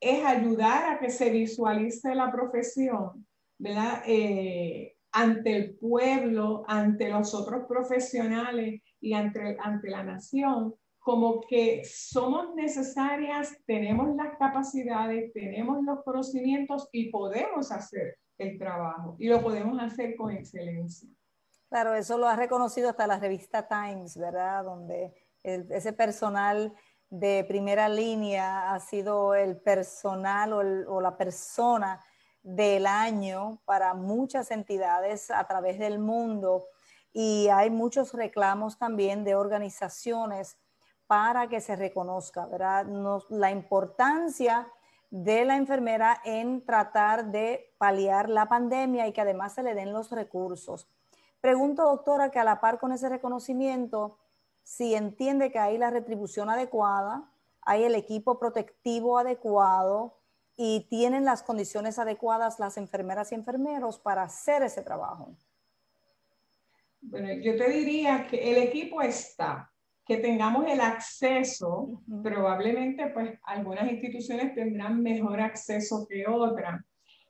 es, 0.00 0.24
ayudar 0.26 0.90
a 0.90 0.98
que 0.98 1.08
se 1.08 1.30
visualice 1.30 2.14
la 2.14 2.30
profesión, 2.30 3.26
¿verdad? 3.56 4.02
Eh, 4.06 4.91
ante 5.12 5.56
el 5.56 5.74
pueblo, 5.76 6.64
ante 6.66 7.08
los 7.10 7.34
otros 7.34 7.66
profesionales 7.66 8.80
y 9.00 9.12
ante, 9.12 9.56
ante 9.60 9.90
la 9.90 10.02
nación, 10.02 10.74
como 10.98 11.40
que 11.40 11.82
somos 11.84 12.54
necesarias, 12.54 13.56
tenemos 13.66 14.14
las 14.16 14.38
capacidades, 14.38 15.32
tenemos 15.32 15.82
los 15.84 16.02
conocimientos 16.04 16.88
y 16.92 17.10
podemos 17.10 17.72
hacer 17.72 18.18
el 18.38 18.58
trabajo 18.58 19.16
y 19.18 19.28
lo 19.28 19.42
podemos 19.42 19.80
hacer 19.82 20.16
con 20.16 20.30
excelencia. 20.30 21.08
Claro, 21.68 21.94
eso 21.94 22.18
lo 22.18 22.28
ha 22.28 22.36
reconocido 22.36 22.90
hasta 22.90 23.06
la 23.06 23.18
revista 23.18 23.66
Times, 23.66 24.16
¿verdad? 24.16 24.64
Donde 24.64 25.12
ese 25.42 25.92
personal 25.92 26.72
de 27.12 27.44
primera 27.48 27.88
línea 27.88 28.72
ha 28.72 28.80
sido 28.80 29.34
el 29.34 29.58
personal 29.58 30.52
o, 30.52 31.00
la 31.00 31.16
persona 31.16 32.00
del 32.42 32.86
año 32.86 33.60
para 33.64 33.94
muchas 33.94 34.50
entidades 34.50 35.30
a 35.30 35.46
través 35.46 35.78
del 35.78 35.98
mundo 35.98 36.66
y 37.12 37.48
hay 37.48 37.70
muchos 37.70 38.12
reclamos 38.14 38.78
también 38.78 39.24
de 39.24 39.34
organizaciones 39.34 40.56
para 41.06 41.48
que 41.48 41.60
se 41.60 41.76
reconozca 41.76 42.46
¿verdad? 42.46 42.86
la 43.28 43.50
importancia 43.50 44.68
de 45.10 45.44
la 45.44 45.56
enfermera 45.56 46.20
en 46.24 46.64
tratar 46.64 47.26
de 47.26 47.74
paliar 47.76 48.30
la 48.30 48.48
pandemia 48.48 49.06
y 49.06 49.12
que 49.12 49.20
además 49.20 49.52
se 49.52 49.62
le 49.62 49.74
den 49.74 49.92
los 49.92 50.10
recursos. 50.10 50.88
Pregunto, 51.42 51.82
doctora, 51.82 52.30
que 52.30 52.38
a 52.38 52.44
la 52.44 52.60
par 52.60 52.78
con 52.78 52.92
ese 52.92 53.10
reconocimiento, 53.10 54.18
si 54.62 54.94
entiende 54.94 55.52
que 55.52 55.58
hay 55.58 55.76
la 55.76 55.90
retribución 55.90 56.48
adecuada, 56.48 57.30
hay 57.60 57.84
el 57.84 57.94
equipo 57.94 58.38
protectivo 58.38 59.18
adecuado 59.18 60.21
y 60.56 60.86
tienen 60.88 61.24
las 61.24 61.42
condiciones 61.42 61.98
adecuadas 61.98 62.58
las 62.58 62.76
enfermeras 62.76 63.32
y 63.32 63.34
enfermeros 63.34 63.98
para 63.98 64.22
hacer 64.22 64.62
ese 64.62 64.82
trabajo. 64.82 65.36
Bueno, 67.00 67.32
yo 67.32 67.56
te 67.56 67.68
diría 67.70 68.26
que 68.28 68.52
el 68.52 68.58
equipo 68.58 69.02
está, 69.02 69.72
que 70.06 70.18
tengamos 70.18 70.66
el 70.70 70.80
acceso, 70.80 72.02
probablemente 72.22 73.08
pues 73.08 73.38
algunas 73.44 73.90
instituciones 73.90 74.54
tendrán 74.54 75.02
mejor 75.02 75.40
acceso 75.40 76.06
que 76.08 76.24
otras. 76.26 76.80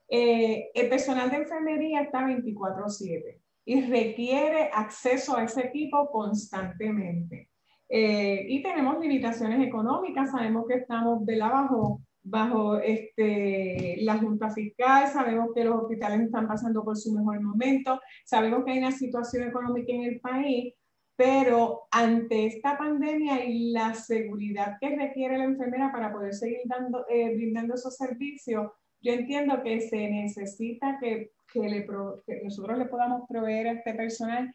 Eh, 0.09 0.71
el 0.75 0.88
personal 0.91 1.31
de 1.31 1.37
enfermería 1.38 2.02
está 2.02 2.21
24/7 2.26 3.41
y 3.64 3.81
requiere 3.83 4.69
acceso 4.73 5.37
a 5.37 5.45
ese 5.45 5.67
equipo 5.67 6.11
constantemente. 6.11 7.49
Eh, 7.88 8.47
y 8.49 8.62
tenemos 8.62 8.99
limitaciones 9.00 9.67
económicas, 9.67 10.31
sabemos 10.31 10.67
que 10.67 10.75
estamos 10.75 11.25
de 11.25 11.37
la 11.37 11.49
bajo, 11.49 12.00
bajo 12.23 12.79
este, 12.79 13.97
la 14.02 14.19
Junta 14.19 14.50
Fiscal, 14.50 15.09
sabemos 15.09 15.50
que 15.55 15.64
los 15.64 15.83
hospitales 15.83 16.21
están 16.21 16.47
pasando 16.47 16.85
por 16.85 16.97
su 16.97 17.12
mejor 17.12 17.41
momento, 17.41 18.00
sabemos 18.25 18.64
que 18.64 18.73
hay 18.73 18.79
una 18.79 18.93
situación 18.93 19.49
económica 19.49 19.93
en 19.93 20.05
el 20.05 20.21
país, 20.21 20.75
pero 21.17 21.83
ante 21.91 22.47
esta 22.47 22.79
pandemia 22.79 23.45
y 23.45 23.73
la 23.73 23.95
seguridad 23.95 24.76
que 24.81 24.97
requiere 24.97 25.38
la 25.38 25.45
enfermera 25.45 25.93
para 25.93 26.12
poder 26.12 26.35
seguir 26.35 26.61
dando, 26.64 27.05
eh, 27.09 27.35
brindando 27.35 27.75
esos 27.75 27.97
servicios, 27.97 28.71
yo 29.00 29.12
entiendo 29.12 29.62
que 29.62 29.81
se 29.81 30.09
necesita 30.09 30.99
que 31.00 31.33
que, 31.52 32.41
nosotros 32.45 32.79
le 32.79 32.87
podamos 32.87 33.29
proveer 33.29 33.69
a 33.69 33.73
este 33.73 33.95
personal 33.95 34.55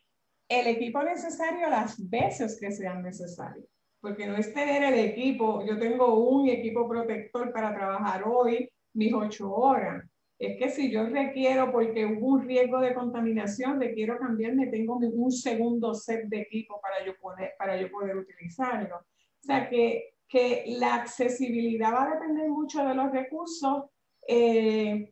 el 0.49 0.67
equipo 0.67 1.03
necesario 1.03 1.69
las 1.69 2.09
veces 2.09 2.57
que 2.59 2.71
sean 2.71 3.03
necesarios. 3.03 3.65
Porque 3.99 4.27
no 4.27 4.35
es 4.35 4.53
tener 4.53 4.83
el 4.93 4.99
equipo, 4.99 5.65
yo 5.65 5.77
tengo 5.79 6.19
un 6.19 6.47
equipo 6.49 6.87
protector 6.87 7.51
para 7.51 7.73
trabajar 7.73 8.23
hoy 8.25 8.69
mis 8.93 9.13
ocho 9.13 9.51
horas. 9.53 10.03
Es 10.39 10.57
que 10.59 10.69
si 10.69 10.91
yo 10.91 11.07
requiero, 11.07 11.71
porque 11.71 12.05
hubo 12.05 12.27
un 12.33 12.47
riesgo 12.47 12.79
de 12.79 12.93
contaminación, 12.93 13.79
requiero 13.79 14.19
cambiarme, 14.19 14.67
tengo 14.67 14.97
un 14.97 15.31
segundo 15.31 15.95
set 15.95 16.25
de 16.27 16.41
equipo 16.41 16.79
para 16.79 17.03
yo, 17.03 17.13
poner, 17.19 17.53
para 17.57 17.75
yo 17.79 17.89
poder 17.89 18.17
utilizarlo. 18.17 18.97
O 18.97 19.43
sea 19.43 19.67
que, 19.67 20.13
que 20.27 20.65
la 20.77 20.95
accesibilidad 20.95 21.91
va 21.91 22.03
a 22.03 22.13
depender 22.13 22.49
mucho 22.49 22.85
de 22.85 22.93
los 22.93 23.11
recursos. 23.11 23.85
Eh, 24.27 25.11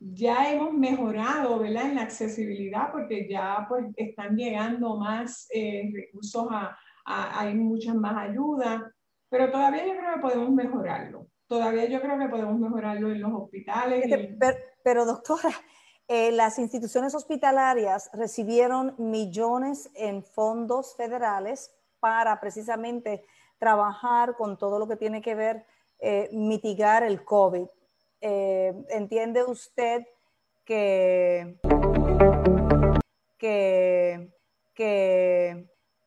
ya 0.00 0.52
hemos 0.52 0.72
mejorado 0.72 1.60
¿verdad? 1.60 1.90
en 1.90 1.94
la 1.94 2.02
accesibilidad 2.02 2.90
porque 2.90 3.28
ya 3.28 3.64
pues, 3.68 3.84
están 3.94 4.36
llegando 4.36 4.96
más 4.96 5.46
eh, 5.54 5.88
recursos, 5.92 6.48
a, 6.50 6.76
hay 7.06 7.54
muchas 7.54 7.94
más 7.94 8.30
ayudas, 8.30 8.82
pero 9.28 9.50
todavía 9.50 9.86
yo 9.86 9.96
creo 9.96 10.14
que 10.14 10.20
podemos 10.20 10.50
mejorarlo. 10.50 11.26
Todavía 11.46 11.84
yo 11.86 12.00
creo 12.00 12.18
que 12.18 12.28
podemos 12.28 12.58
mejorarlo 12.58 13.10
en 13.10 13.20
los 13.22 13.32
hospitales. 13.32 14.04
Pero, 14.82 15.04
doctora, 15.04 15.50
eh, 16.08 16.32
las 16.32 16.58
instituciones 16.58 17.14
hospitalarias 17.14 18.10
recibieron 18.12 18.94
millones 18.98 19.90
en 19.94 20.24
fondos 20.24 20.96
federales 20.96 21.72
para 22.00 22.40
precisamente 22.40 23.24
trabajar 23.58 24.36
con 24.36 24.58
todo 24.58 24.78
lo 24.78 24.86
que 24.88 24.96
tiene 24.96 25.22
que 25.22 25.34
ver 25.34 25.66
eh, 25.98 26.28
mitigar 26.32 27.02
el 27.02 27.24
COVID. 27.24 27.66
Eh, 28.20 28.74
¿entiende 28.90 29.44
usted 29.44 30.06
que, 30.64 31.58
que, 33.38 34.32
que, 34.74 35.68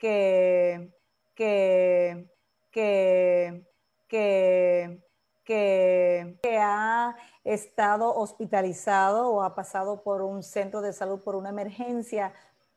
que, 0.00 0.90
que, 1.36 2.28
que, 2.72 3.64
que, 4.08 5.00
que, 5.44 6.36
que 6.42 6.58
ha 6.58 7.14
estado 7.46 8.14
hospitalizado 8.14 9.30
o 9.30 9.42
ha 9.42 9.54
pasado 9.54 10.02
por 10.02 10.22
un 10.22 10.42
centro 10.42 10.80
de 10.80 10.92
salud 10.92 11.20
por 11.20 11.36
una 11.36 11.50
emergencia, 11.50 12.32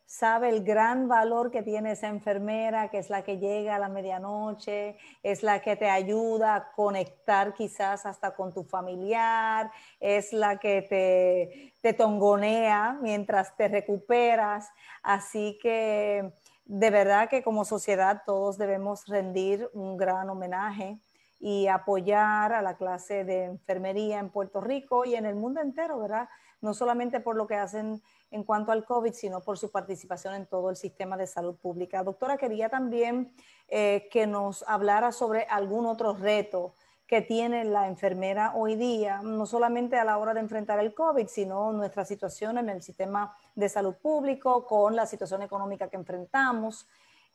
sabe 0.06 0.50
el 0.50 0.64
gran 0.64 1.08
valor 1.08 1.52
que 1.52 1.62
tiene 1.62 1.92
esa 1.92 2.08
enfermera, 2.08 2.90
que 2.90 2.98
es 2.98 3.10
la 3.10 3.24
que 3.24 3.38
llega 3.38 3.76
a 3.76 3.80
la 3.80 3.90
medianoche, 3.90 4.98
es 5.22 5.44
la 5.44 5.62
que 5.62 5.76
te 5.76 5.90
ayuda 5.90 6.56
a 6.56 6.72
conectar 6.72 7.54
quizás 7.54 8.08
hasta 8.08 8.36
con 8.36 8.52
tu 8.52 8.64
familiar, 8.64 9.72
es 10.00 10.34
la 10.34 10.58
que 10.58 10.82
te, 10.82 11.74
te 11.82 11.94
tongonea 11.94 12.98
mientras 13.02 13.56
te 13.56 13.68
recuperas. 13.68 14.70
Así 15.04 15.60
que 15.62 16.34
de 16.66 16.90
verdad 16.90 17.30
que 17.30 17.44
como 17.44 17.66
sociedad 17.66 18.24
todos 18.26 18.58
debemos 18.58 19.08
rendir 19.08 19.70
un 19.74 19.98
gran 19.98 20.30
homenaje 20.30 21.00
y 21.40 21.68
apoyar 21.68 22.52
a 22.52 22.62
la 22.62 22.76
clase 22.76 23.24
de 23.24 23.46
enfermería 23.46 24.20
en 24.20 24.30
Puerto 24.30 24.60
Rico 24.60 25.06
y 25.06 25.16
en 25.16 25.26
el 25.26 25.36
mundo 25.36 25.62
entero, 25.62 26.00
¿verdad? 26.00 26.28
No 26.62 26.74
solamente 26.74 27.22
por 27.22 27.36
lo 27.36 27.48
que 27.48 27.56
hacen 27.56 28.02
en 28.32 28.44
cuanto 28.44 28.72
al 28.72 28.86
COVID, 28.86 29.14
sino 29.14 29.42
por 29.42 29.58
su 29.58 29.72
participación 29.72 30.36
en 30.36 30.46
todo 30.46 30.70
el 30.70 30.76
sistema 30.76 31.18
de 31.18 31.28
salud 31.28 31.56
pública. 31.56 32.04
Doctora, 32.04 32.38
quería 32.38 32.70
también 32.70 33.34
eh, 33.68 34.08
que 34.12 34.28
nos 34.28 34.64
hablara 34.68 35.12
sobre 35.12 35.44
algún 35.46 35.86
otro 35.86 36.14
reto 36.14 36.74
que 37.08 37.22
tiene 37.22 37.64
la 37.64 37.88
enfermera 37.88 38.54
hoy 38.54 38.76
día, 38.76 39.22
no 39.24 39.48
solamente 39.48 39.98
a 39.98 40.04
la 40.04 40.20
hora 40.20 40.36
de 40.36 40.42
enfrentar 40.42 40.78
el 40.80 40.94
COVID, 40.94 41.26
sino 41.26 41.72
nuestra 41.72 42.06
situación 42.06 42.60
en 42.60 42.70
el 42.70 42.84
sistema 42.84 43.36
de 43.56 43.68
salud 43.68 43.96
público, 43.96 44.68
con 44.68 44.96
la 44.96 45.08
situación 45.08 45.42
económica 45.42 45.90
que 45.90 45.98
enfrentamos. 45.98 46.88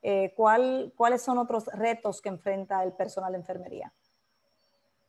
Eh, 0.07 0.35
¿cuál, 0.37 0.93
¿Cuáles 0.95 1.23
son 1.23 1.39
otros 1.39 1.65
retos 1.69 2.21
que 2.21 2.29
enfrenta 2.29 2.85
el 2.85 2.93
personal 2.93 3.33
de 3.33 3.39
enfermería? 3.39 3.91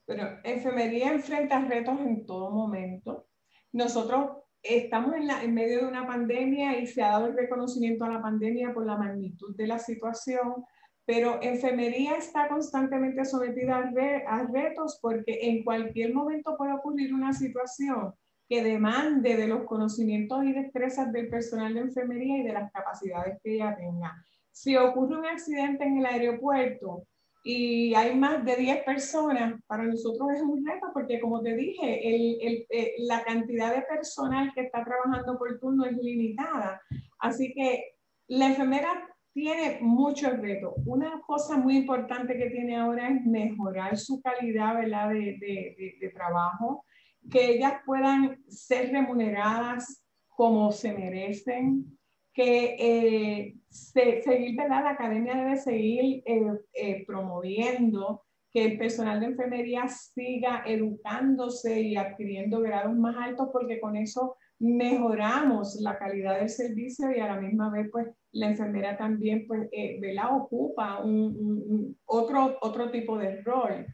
Bueno, 0.07 0.39
enfermería 0.41 1.11
enfrenta 1.11 1.59
retos 1.59 1.99
en 1.99 2.25
todo 2.25 2.49
momento. 2.49 3.27
Nosotros 3.73 4.37
estamos 4.63 5.13
en, 5.15 5.27
la, 5.27 5.43
en, 5.43 5.53
medio 5.53 5.81
de 5.81 5.87
una 5.87 6.07
pandemia 6.07 6.79
y 6.79 6.87
se 6.87 7.03
ha 7.03 7.09
dado 7.09 7.25
el 7.25 7.35
reconocimiento 7.35 8.05
a 8.05 8.09
la 8.09 8.21
pandemia 8.21 8.73
por 8.73 8.85
la 8.85 8.95
magnitud 8.95 9.53
de 9.57 9.67
la 9.67 9.79
situación, 9.79 10.63
pero 11.03 11.39
enfermería 11.41 12.15
está 12.15 12.47
constantemente 12.47 13.25
sometida 13.25 13.75
a, 13.75 14.35
a 14.37 14.43
retos 14.47 14.97
porque 15.01 15.39
en 15.41 15.65
cualquier 15.65 16.13
momento 16.13 16.55
puede 16.55 16.71
ocurrir 16.71 17.13
una 17.13 17.33
situación 17.33 18.13
que 18.47 18.63
demande 18.63 19.35
de 19.35 19.47
los 19.47 19.65
conocimientos 19.65 20.45
y 20.45 20.53
destrezas 20.53 21.11
del 21.11 21.27
personal 21.27 21.73
de 21.73 21.81
enfermería 21.81 22.37
y 22.37 22.43
de 22.43 22.53
las 22.53 22.71
capacidades 22.71 23.41
que 23.43 23.55
ella 23.55 23.75
tenga. 23.75 24.15
Si 24.55 24.77
ocurre 24.77 25.17
un 25.17 25.25
accidente 25.25 25.83
en 25.83 25.97
el 25.97 26.05
aeropuerto, 26.05 27.05
y 27.43 27.93
hay 27.93 28.15
más 28.15 28.45
de 28.45 28.55
10 28.55 28.85
personas, 28.85 29.61
para 29.67 29.83
nosotros 29.83 30.29
es 30.33 30.41
un 30.41 30.65
reto 30.65 30.87
porque 30.93 31.19
como 31.19 31.41
te 31.41 31.55
dije, 31.55 32.07
el, 32.07 32.37
el, 32.41 32.65
eh, 32.69 32.93
la 32.99 33.21
cantidad 33.25 33.75
de 33.75 33.81
personal 33.81 34.53
que 34.55 34.61
está 34.61 34.81
trabajando 34.83 35.37
por 35.37 35.59
turno 35.59 35.83
es 35.85 35.97
limitada. 35.97 36.81
Así 37.19 37.53
que 37.53 37.97
la 38.27 38.47
enfermera 38.47 39.09
tiene 39.33 39.79
muchos 39.81 40.39
retos. 40.39 40.73
Una 40.85 41.21
cosa 41.27 41.57
muy 41.57 41.75
importante 41.75 42.37
que 42.37 42.49
tiene 42.49 42.77
ahora 42.77 43.09
es 43.09 43.25
mejorar 43.25 43.97
su 43.97 44.21
calidad 44.21 44.75
¿verdad? 44.75 45.09
De, 45.09 45.37
de, 45.37 45.97
de 45.99 46.09
trabajo, 46.11 46.85
que 47.29 47.57
ellas 47.57 47.73
puedan 47.85 48.41
ser 48.47 48.91
remuneradas 48.93 50.01
como 50.29 50.71
se 50.71 50.93
merecen, 50.93 51.94
que 52.35 52.75
eh, 52.77 53.55
seguir, 53.69 54.57
¿verdad? 54.57 54.83
La 54.83 54.89
academia 54.91 55.35
debe 55.35 55.55
seguir 55.55 56.21
eh, 56.25 56.43
eh, 56.73 57.05
promoviendo 57.07 58.23
que 58.51 58.65
el 58.65 58.77
personal 58.77 59.21
de 59.21 59.27
enfermería 59.27 59.87
siga 59.87 60.63
educándose 60.65 61.81
y 61.81 61.95
adquiriendo 61.95 62.59
grados 62.59 62.95
más 62.95 63.15
altos 63.17 63.49
porque 63.53 63.79
con 63.79 63.95
eso 63.95 64.35
mejoramos 64.59 65.77
la 65.81 65.97
calidad 65.97 66.39
del 66.39 66.49
servicio 66.49 67.09
y 67.15 67.19
a 67.19 67.27
la 67.27 67.39
misma 67.39 67.69
vez 67.69 67.87
pues 67.91 68.07
la 68.31 68.47
enfermera 68.47 68.97
también 68.97 69.45
pues 69.47 69.69
¿verdad? 69.99 70.37
ocupa 70.37 71.03
un, 71.03 71.97
otro, 72.05 72.57
otro 72.61 72.91
tipo 72.91 73.17
de 73.17 73.41
rol. 73.41 73.85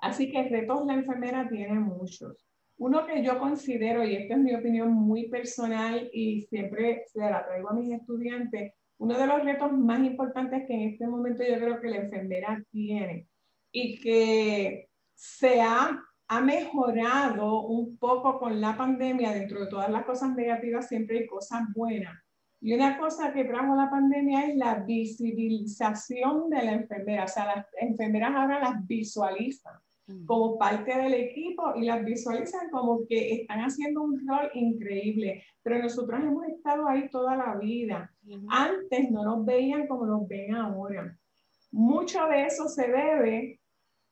Así 0.00 0.30
que 0.30 0.48
retos 0.48 0.86
la 0.86 0.94
enfermera 0.94 1.48
tiene 1.48 1.74
muchos. 1.74 2.47
Uno 2.78 3.04
que 3.06 3.24
yo 3.24 3.40
considero, 3.40 4.04
y 4.04 4.14
esta 4.14 4.34
es 4.34 4.40
mi 4.40 4.54
opinión 4.54 4.92
muy 4.92 5.28
personal 5.28 6.08
y 6.12 6.42
siempre 6.42 7.02
se 7.12 7.18
la 7.18 7.44
traigo 7.44 7.70
a 7.70 7.74
mis 7.74 7.92
estudiantes, 7.92 8.72
uno 8.98 9.18
de 9.18 9.26
los 9.26 9.44
retos 9.44 9.72
más 9.72 10.00
importantes 10.00 10.64
que 10.66 10.74
en 10.74 10.92
este 10.92 11.06
momento 11.08 11.42
yo 11.42 11.56
creo 11.56 11.80
que 11.80 11.88
la 11.88 11.96
enfermera 11.96 12.62
tiene 12.70 13.26
y 13.72 14.00
que 14.00 14.88
se 15.12 15.60
ha, 15.60 16.00
ha 16.28 16.40
mejorado 16.40 17.62
un 17.62 17.98
poco 17.98 18.38
con 18.38 18.60
la 18.60 18.76
pandemia, 18.76 19.32
dentro 19.32 19.60
de 19.60 19.66
todas 19.66 19.90
las 19.90 20.04
cosas 20.04 20.36
negativas 20.36 20.86
siempre 20.86 21.18
hay 21.18 21.26
cosas 21.26 21.62
buenas. 21.74 22.16
Y 22.60 22.74
una 22.74 22.96
cosa 22.98 23.32
que 23.32 23.44
trajo 23.44 23.74
la 23.74 23.90
pandemia 23.90 24.46
es 24.46 24.56
la 24.56 24.76
visibilización 24.76 26.48
de 26.48 26.62
la 26.62 26.72
enfermera, 26.74 27.24
o 27.24 27.28
sea, 27.28 27.56
las 27.56 27.66
enfermeras 27.80 28.32
ahora 28.34 28.60
las 28.60 28.86
visualizan 28.86 29.74
como 30.26 30.58
parte 30.58 30.96
del 30.96 31.14
equipo 31.14 31.74
y 31.76 31.84
las 31.84 32.04
visualizan 32.04 32.70
como 32.70 33.06
que 33.06 33.34
están 33.34 33.60
haciendo 33.60 34.02
un 34.02 34.26
rol 34.26 34.50
increíble, 34.54 35.44
pero 35.62 35.78
nosotros 35.78 36.20
hemos 36.20 36.46
estado 36.46 36.88
ahí 36.88 37.08
toda 37.10 37.36
la 37.36 37.56
vida. 37.56 38.10
Antes 38.48 39.10
no 39.10 39.24
nos 39.24 39.44
veían 39.44 39.86
como 39.86 40.06
nos 40.06 40.26
ven 40.26 40.54
ahora. 40.54 41.16
Mucho 41.70 42.26
de 42.26 42.46
eso 42.46 42.68
se 42.68 42.88
debe 42.88 43.60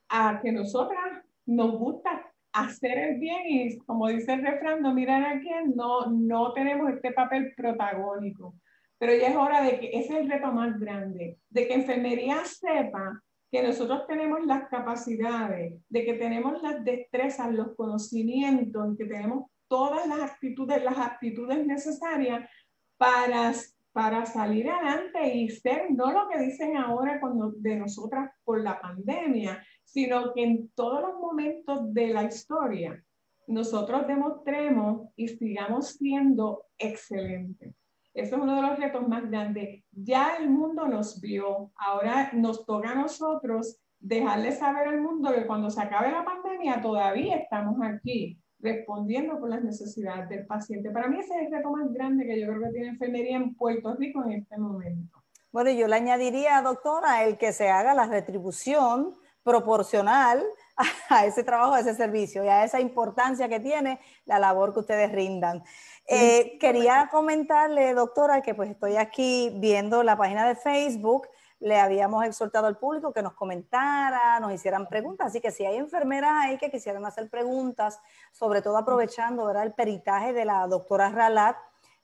a 0.08 0.40
que 0.42 0.52
nosotras 0.52 1.24
nos 1.46 1.78
gusta 1.78 2.30
hacer 2.52 2.98
el 2.98 3.18
bien 3.18 3.42
y 3.46 3.78
como 3.78 4.08
dice 4.08 4.34
el 4.34 4.42
refrán, 4.42 4.82
no 4.82 4.94
mirar 4.94 5.22
a 5.24 5.40
quién, 5.40 5.74
no, 5.74 6.06
no 6.10 6.52
tenemos 6.52 6.90
este 6.90 7.12
papel 7.12 7.54
protagónico. 7.56 8.54
Pero 8.98 9.14
ya 9.14 9.28
es 9.28 9.36
hora 9.36 9.62
de 9.62 9.78
que 9.78 9.88
ese 9.98 10.14
es 10.14 10.20
el 10.20 10.30
reto 10.30 10.52
más 10.52 10.78
grande, 10.78 11.38
de 11.50 11.66
que 11.66 11.74
enfermería 11.74 12.42
sepa 12.44 13.22
que 13.56 13.62
nosotros 13.62 14.06
tenemos 14.06 14.44
las 14.44 14.68
capacidades, 14.68 15.80
de 15.88 16.04
que 16.04 16.12
tenemos 16.14 16.60
las 16.62 16.84
destrezas, 16.84 17.50
los 17.54 17.74
conocimientos, 17.74 18.94
que 18.98 19.06
tenemos 19.06 19.50
todas 19.66 20.06
las 20.06 20.30
actitudes, 20.30 20.84
las 20.84 20.98
actitudes 20.98 21.66
necesarias 21.66 22.50
para, 22.98 23.54
para 23.92 24.26
salir 24.26 24.68
adelante 24.68 25.34
y 25.34 25.48
ser 25.48 25.90
no 25.90 26.12
lo 26.12 26.28
que 26.28 26.38
dicen 26.38 26.76
ahora 26.76 27.18
cuando, 27.18 27.50
de 27.52 27.76
nosotras 27.76 28.30
por 28.44 28.60
la 28.62 28.78
pandemia, 28.78 29.64
sino 29.84 30.34
que 30.34 30.44
en 30.44 30.68
todos 30.74 31.00
los 31.00 31.14
momentos 31.18 31.94
de 31.94 32.08
la 32.08 32.24
historia 32.24 33.02
nosotros 33.46 34.06
demostremos 34.06 35.08
y 35.16 35.28
sigamos 35.28 35.94
siendo 35.94 36.64
excelentes. 36.76 37.74
Eso 38.16 38.36
es 38.36 38.42
uno 38.42 38.56
de 38.56 38.62
los 38.62 38.78
retos 38.78 39.06
más 39.06 39.28
grandes. 39.30 39.84
Ya 39.92 40.36
el 40.36 40.48
mundo 40.48 40.88
nos 40.88 41.20
vio, 41.20 41.70
ahora 41.76 42.30
nos 42.32 42.64
toca 42.64 42.92
a 42.92 42.94
nosotros 42.94 43.78
dejarle 44.00 44.52
saber 44.52 44.88
al 44.88 45.02
mundo 45.02 45.34
que 45.34 45.46
cuando 45.46 45.68
se 45.68 45.82
acabe 45.82 46.10
la 46.10 46.24
pandemia 46.24 46.80
todavía 46.80 47.36
estamos 47.36 47.76
aquí 47.82 48.40
respondiendo 48.58 49.38
por 49.38 49.50
las 49.50 49.62
necesidades 49.62 50.30
del 50.30 50.46
paciente. 50.46 50.90
Para 50.90 51.08
mí 51.08 51.18
ese 51.20 51.34
es 51.34 51.42
el 51.46 51.52
reto 51.52 51.70
más 51.70 51.92
grande 51.92 52.24
que 52.26 52.40
yo 52.40 52.46
creo 52.46 52.62
que 52.62 52.70
tiene 52.70 52.88
enfermería 52.88 53.36
en 53.36 53.54
Puerto 53.54 53.94
Rico 53.94 54.24
en 54.24 54.32
este 54.32 54.56
momento. 54.56 55.22
Bueno, 55.52 55.70
yo 55.70 55.86
le 55.86 55.96
añadiría, 55.96 56.62
doctora, 56.62 57.22
el 57.24 57.36
que 57.36 57.52
se 57.52 57.68
haga 57.68 57.92
la 57.94 58.06
retribución 58.06 59.14
proporcional 59.42 60.42
a 61.08 61.26
ese 61.26 61.42
trabajo, 61.42 61.74
a 61.74 61.80
ese 61.80 61.94
servicio 61.94 62.44
y 62.44 62.48
a 62.48 62.64
esa 62.64 62.80
importancia 62.80 63.48
que 63.48 63.60
tiene 63.60 64.00
la 64.24 64.38
labor 64.38 64.72
que 64.72 64.80
ustedes 64.80 65.12
rindan. 65.12 65.62
Eh, 66.06 66.58
quería 66.60 67.08
comentarle, 67.10 67.94
doctora, 67.94 68.42
que 68.42 68.54
pues 68.54 68.70
estoy 68.70 68.96
aquí 68.96 69.52
viendo 69.56 70.02
la 70.02 70.16
página 70.16 70.46
de 70.46 70.54
Facebook. 70.54 71.28
Le 71.58 71.80
habíamos 71.80 72.24
exhortado 72.24 72.66
al 72.66 72.76
público 72.76 73.12
que 73.12 73.22
nos 73.22 73.32
comentara, 73.32 74.38
nos 74.40 74.52
hicieran 74.52 74.86
preguntas. 74.86 75.28
Así 75.28 75.40
que 75.40 75.50
si 75.50 75.64
hay 75.64 75.76
enfermeras 75.76 76.32
ahí 76.42 76.58
que 76.58 76.70
quisieran 76.70 77.04
hacer 77.06 77.30
preguntas, 77.30 77.98
sobre 78.32 78.60
todo 78.60 78.76
aprovechando 78.76 79.50
el 79.50 79.72
peritaje 79.72 80.32
de 80.32 80.44
la 80.44 80.66
doctora 80.66 81.08
Ralat, 81.08 81.56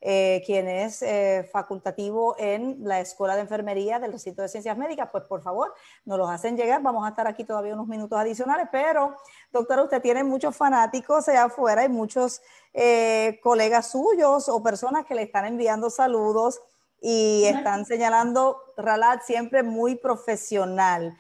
eh, 0.05 0.43
quien 0.45 0.67
es 0.67 1.01
eh, 1.03 1.49
facultativo 1.53 2.35
en 2.37 2.79
la 2.81 2.99
Escuela 2.99 3.37
de 3.37 3.43
Enfermería 3.43 4.01
del 4.01 4.11
Recinto 4.11 4.43
de 4.43 4.49
Ciencias 4.49 4.77
Médicas, 4.77 5.09
pues 5.13 5.23
por 5.25 5.43
favor, 5.43 5.73
nos 6.05 6.19
los 6.19 6.29
hacen 6.29 6.57
llegar. 6.57 6.83
Vamos 6.83 7.07
a 7.07 7.11
estar 7.11 7.29
aquí 7.29 7.45
todavía 7.45 7.75
unos 7.75 7.87
minutos 7.87 8.19
adicionales, 8.19 8.67
pero 8.73 9.15
doctora, 9.53 9.85
usted 9.85 10.03
tiene 10.03 10.25
muchos 10.25 10.57
fanáticos 10.57 11.29
allá 11.29 11.45
afuera 11.45 11.85
y 11.85 11.89
muchos 11.89 12.43
eh, 12.73 13.39
colegas 13.45 13.93
suyos 13.93 14.49
o 14.49 14.61
personas 14.61 15.07
que 15.07 15.15
le 15.15 15.23
están 15.23 15.45
enviando 15.45 15.89
saludos 15.89 16.61
y 17.01 17.45
están 17.45 17.87
señalando 17.87 18.61
Ralat 18.77 19.23
siempre 19.23 19.63
muy 19.63 19.95
profesional. 19.95 21.17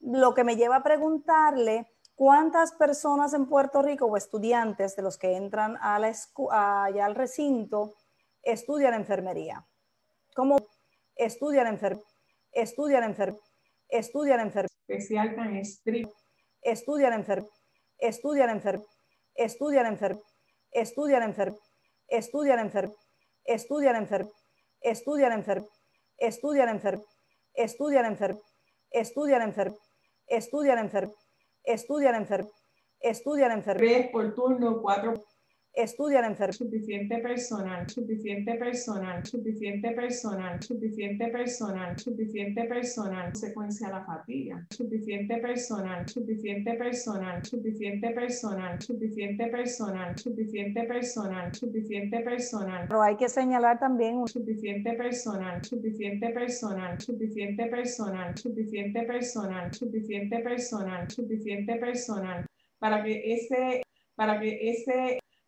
Lo 0.00 0.32
que 0.32 0.42
me 0.42 0.56
lleva 0.56 0.76
a 0.76 0.82
preguntarle, 0.82 1.86
¿cuántas 2.14 2.72
personas 2.72 3.34
en 3.34 3.44
Puerto 3.44 3.82
Rico 3.82 4.06
o 4.06 4.16
estudiantes 4.16 4.96
de 4.96 5.02
los 5.02 5.18
que 5.18 5.36
entran 5.36 5.76
a 5.82 5.98
la 5.98 6.14
allá 6.50 7.04
al 7.04 7.14
recinto 7.14 7.92
estudian 8.42 8.94
enfermería. 8.94 9.66
¿Cómo 10.34 10.56
estudian 11.16 11.66
enfermería? 11.66 12.06
Estudian 12.52 13.04
enfermería. 13.04 13.42
Estudian 13.88 14.40
enfermería. 14.40 14.76
Especial 14.88 15.34
tan 15.34 15.56
estricto. 15.56 16.14
Estudian 16.62 17.12
enfermería. 17.12 17.52
Estudian 17.98 18.50
enfermería. 18.50 18.88
Estudian 19.44 19.86
enfermería. 19.86 20.22
Estudian 20.70 21.22
enfermería. 21.22 21.60
Estudian 22.08 22.58
enfermería. 22.60 22.96
Estudian 23.44 23.96
enfermería. 23.96 24.32
Estudian 24.78 25.32
enfermería. 25.32 25.68
Estudian 26.18 26.76
enfermería. 26.76 27.08
Estudian 27.54 28.04
enfermería. 28.06 28.42
Estudian 29.06 29.38
enfermería. 29.38 29.78
Estudian 30.26 30.78
enfermería. 30.78 31.16
Estudian 31.64 32.14
enfermería. 32.14 32.52
Estudian 33.00 33.52
enfermería. 33.52 33.98
Tres 33.98 34.10
por 34.12 34.34
turno, 34.34 34.80
cuatro 34.80 35.14
estudian 35.74 36.24
enfermedad. 36.24 36.52
Suficiente 36.52 37.18
personal, 37.18 37.88
suficiente 37.88 38.54
personal, 38.54 39.24
suficiente 39.24 39.90
personal, 39.92 40.62
suficiente 40.62 41.28
personal, 41.28 41.98
suficiente 41.98 42.64
personal, 42.64 43.32
consecuencia 43.32 43.88
la 43.88 44.04
fatiga, 44.04 44.66
suficiente 44.70 45.38
personal, 45.38 46.08
suficiente 46.08 46.74
personal, 46.74 47.44
suficiente 47.44 48.10
personal, 48.10 48.82
suficiente 48.82 49.46
personal, 49.48 50.18
suficiente 50.18 50.82
personal, 50.84 51.54
suficiente 51.54 52.20
personal. 52.20 52.86
Pero 52.88 53.02
hay 53.02 53.16
que 53.16 53.28
señalar 53.28 53.78
también 53.78 54.16
un 54.16 54.28
suficiente 54.28 54.92
personal, 54.92 55.64
suficiente 55.64 56.28
personal, 56.30 57.00
suficiente 57.00 57.66
personal, 57.66 58.36
suficiente 58.36 59.02
personal, 59.02 59.74
suficiente 59.74 60.38
personal, 60.40 61.10
suficiente 61.10 61.76
personal, 61.76 62.46
para 62.78 63.02
que 63.02 63.34
ese, 63.34 63.82
para 64.14 64.38
que 64.38 64.70
ese 64.70 65.21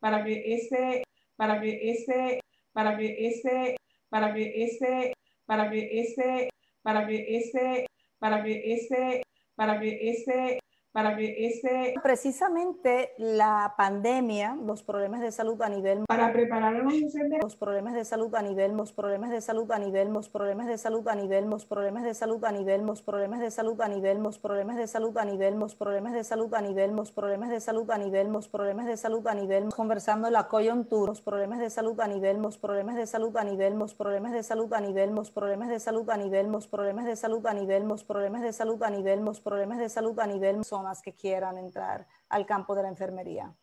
para 0.00 0.24
que 0.24 0.54
ese, 0.54 1.02
para 1.36 1.60
que 1.60 1.90
ese, 1.90 2.40
para 2.72 2.96
que 2.96 3.26
ese, 3.28 3.76
para 4.08 4.32
que 4.34 4.64
ese, 4.64 5.12
para 5.46 5.70
que 5.70 6.00
ese, 6.00 6.48
para 6.82 7.06
que 7.06 7.36
ese, 7.36 7.86
para 8.18 8.42
que 8.42 8.72
ese, 8.74 9.22
para 9.56 9.80
que 9.80 10.10
ese, 10.10 10.58
para 10.96 11.14
que 11.14 11.46
ese... 11.46 11.92
Precisamente 12.02 13.12
la 13.18 13.74
pandemia, 13.76 14.56
los 14.64 14.82
problemas 14.82 15.20
de 15.20 15.30
salud 15.30 15.60
a 15.60 15.68
nivel... 15.68 16.06
Para 16.08 16.32
preparar 16.32 16.74
a 16.74 16.78
los 16.78 16.94
enfermeros. 16.94 17.44
Los 17.44 17.54
problemas 17.54 17.92
de 17.92 18.06
salud 18.06 18.34
a 18.34 18.40
nivel, 18.40 18.74
los 18.74 18.94
problemas 18.94 19.30
de 19.30 19.42
salud 19.42 19.70
a 19.70 19.78
nivel, 19.78 20.10
los 20.10 20.30
problemas 20.30 20.68
de 20.68 20.78
salud 20.78 21.06
a 21.06 21.14
nivel, 21.14 21.50
los 21.50 21.66
problemas 21.66 22.02
de 22.02 22.14
salud 22.14 22.42
a 22.46 22.50
nivel, 22.50 22.86
los 22.86 23.02
problemas 23.02 23.42
de 23.42 23.50
salud 23.50 23.78
a 23.78 23.88
nivel, 23.90 24.22
los 24.22 24.38
problemas 24.38 24.78
de 24.78 24.88
salud 24.88 25.18
a 25.18 25.24
nivel, 25.26 25.52
los 25.52 25.68
problemas 25.76 26.14
de 26.14 26.24
salud 26.24 26.54
a 26.54 26.62
nivel, 26.62 26.96
los 26.96 27.12
problemas 27.12 27.50
de 27.50 27.60
salud 27.60 27.90
a 27.92 27.98
nivel, 27.98 28.32
los 28.32 28.48
problemas 28.48 28.86
de 28.86 28.96
salud 28.96 29.26
a 29.26 29.34
nivel, 29.34 29.68
conversando 29.68 30.30
la 30.30 30.48
coyuntura, 30.48 31.10
los 31.10 31.20
problemas 31.20 31.60
de 31.60 31.68
salud 31.68 32.00
a 32.00 32.08
nivel, 32.08 32.40
los 32.40 32.56
problemas 32.56 32.96
de 32.96 33.06
salud 33.06 33.36
a 33.36 33.44
nivel, 33.44 33.78
los 33.78 33.92
problemas 33.92 34.32
de 34.32 34.42
salud 34.42 34.72
a 34.72 34.80
nivel, 34.80 35.14
los 35.14 35.30
problemas 35.30 35.68
de 35.68 35.78
salud 35.78 36.08
a 36.10 36.16
nivel, 36.16 36.50
los 36.50 36.66
problemas 36.66 37.04
de 37.04 37.16
salud 37.16 37.44
a 37.44 37.52
nivel, 37.52 37.86
los 37.86 38.04
problemas 38.04 38.42
de 38.42 38.52
salud 38.54 38.82
a 38.82 38.90
nivel, 38.90 39.20
los 39.20 39.40
problemas 39.42 39.78
de 39.78 39.88
salud 39.90 40.18
a 40.18 40.26
nivel, 40.26 40.64
son 40.64 40.85
que 41.02 41.14
quieran 41.14 41.58
entrar 41.58 42.06
al 42.28 42.46
campo 42.46 42.74
de 42.74 42.82
la 42.82 42.88
enfermería? 42.88 43.54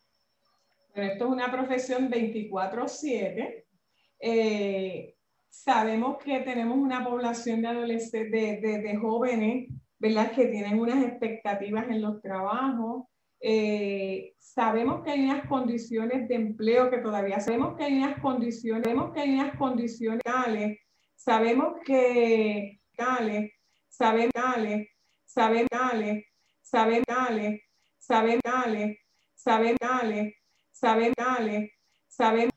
esto 0.96 1.26
es 1.26 1.32
una 1.32 1.52
profesión 1.52 2.10
24/7. 2.10 3.66
Eh, 4.20 5.16
sabemos 5.50 6.18
que 6.24 6.40
tenemos 6.42 6.78
una 6.78 7.04
población 7.04 7.62
de 7.62 7.68
adolescentes, 7.68 8.62
de, 8.62 8.80
de, 8.80 8.96
jóvenes, 8.98 9.70
¿verdad? 10.00 10.32
Que 10.32 10.48
tienen 10.48 10.80
unas 10.80 11.04
expectativas 11.04 11.88
en 11.90 12.02
los 12.02 12.22
trabajos. 12.22 13.06
Eh, 13.40 14.34
sabemos 14.38 15.04
que 15.04 15.12
hay 15.12 15.26
unas 15.26 15.48
condiciones 15.48 16.28
de 16.30 16.36
empleo 16.36 16.90
que 16.90 17.00
todavía 17.00 17.40
sabemos 17.40 17.76
que 17.76 17.84
hay 17.84 17.98
unas 17.98 18.20
condiciones, 18.22 18.84
sabemos 18.84 19.14
que 19.14 19.20
hay 19.20 19.34
unas 19.34 19.58
condiciones 19.58 20.22
tales, 20.24 20.80
sabemos 21.16 21.74
que 21.86 22.80
tales, 22.96 23.52
sabemos 23.90 24.34
tales, 24.34 24.88
sabemos 25.26 25.70
tales, 25.70 26.26
sabemos 26.74 27.06
tales, 27.06 27.62
sabemos 28.00 28.42
tales, 28.42 28.98
sabemos 29.36 29.78
tales, 29.80 30.34
sabemos 30.72 31.16
tales, 31.16 31.72
sabemos 32.08 32.54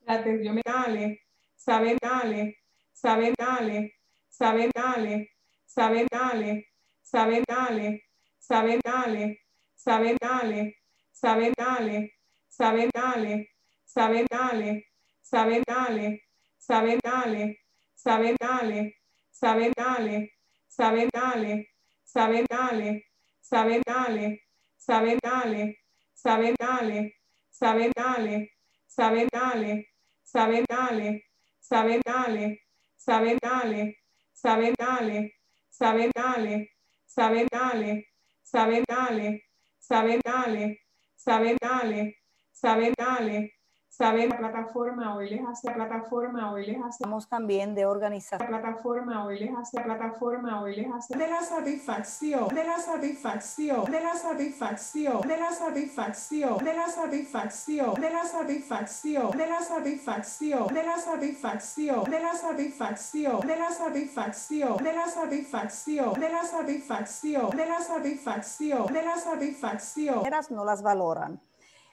la 0.00 0.12
atención 0.14 0.54
mentales, 0.54 1.18
sabemos 1.56 1.98
tales, 1.98 2.54
sabemos 2.92 3.36
tales, 3.38 3.92
sabemos 4.36 4.72
tales, 4.74 5.28
sabemos 5.64 6.08
tales, 6.10 6.64
sabemos 7.08 7.46
tales, 7.46 8.00
sabemos 8.36 8.74
tales, 8.84 9.38
sabemos 9.80 10.18
tales, 10.20 10.74
saben 11.14 11.56
dale, 11.56 12.04
saben 12.50 12.88
dale, 12.92 13.64
saben 14.12 14.26
dale, 14.26 14.84
saben 15.18 15.64
dale, 15.66 16.20
saben 16.60 16.98
dale, 17.02 17.56
saben 17.96 18.34
dale, 18.36 18.94
saben 19.30 19.72
dale, 19.76 20.30
saben 20.68 21.08
dale, 21.12 21.68
saben 22.04 22.46
dale, 22.50 23.07
saben 23.50 23.82
dale, 23.86 24.38
saben 24.86 25.18
dale, 25.22 25.74
saben 26.14 26.54
dale, 26.60 27.12
saben 27.50 27.92
dale, 27.96 28.48
saben 28.86 29.26
dale, 29.32 29.84
saben 30.24 30.64
dale, 30.68 31.20
saben 31.60 32.00
dale, 32.06 32.58
saben 32.96 33.38
dale, 33.44 33.94
saben 34.34 34.74
dale, 34.78 35.30
saben 35.70 36.10
dale, 36.12 36.68
saben 37.08 37.48
dale, 37.48 38.02
saben 38.44 38.84
dale, 38.84 39.40
saben 39.80 40.20
dale, 40.20 40.76
saben 41.16 41.56
dale, 41.62 42.12
saben 42.52 42.94
dale, 42.98 43.50
saben 43.98 44.28
la 44.28 44.36
plataforma 44.36 45.16
hoy 45.16 45.28
les 45.28 45.44
hace 45.44 45.68
plataforma 45.72 46.52
hoy 46.52 46.66
les 46.66 46.80
hacemos 46.80 47.26
también 47.28 47.74
de 47.74 47.84
organizar 47.84 48.38
plataforma 48.46 49.24
hoy 49.24 49.40
les 49.40 49.50
hace 49.56 49.80
plataforma 49.80 50.62
hoy 50.62 50.76
les 50.76 50.88
hace 50.88 51.18
de 51.18 51.26
la 51.26 51.42
satisfacción 51.42 52.46
de 52.54 52.64
la 52.64 52.78
satisfacción 52.78 53.84
de 53.90 54.00
la 54.00 54.14
satisfacción 54.14 55.20
de 55.22 55.36
la 55.36 55.50
satisfacción 55.50 56.58
de 56.58 56.76
la 56.76 56.86
satisfacción 56.88 57.94
de 58.00 58.10
la 58.10 58.24
satisfacción 58.24 59.32
de 59.32 59.46
la 59.48 59.60
satisfacción 59.60 60.46
de 60.68 60.80
la 60.86 60.96
satisfacción 60.96 62.04
de 62.04 62.20
la 62.20 62.36
satisfacción 62.36 63.40
de 63.40 63.56
la 63.56 63.70
satisfacción 63.74 64.78
de 64.78 64.94
la 64.94 65.08
satisfacción 65.08 66.14
de 66.14 66.28
la 66.30 66.44
satisfacción 66.44 67.50
de 67.50 67.66
la 67.66 67.80
satisfacción 67.80 68.86
de 68.86 69.02
la 69.02 69.16
satisfacción 69.16 70.22
no 70.50 70.64
las 70.64 70.82
valoran 70.82 71.40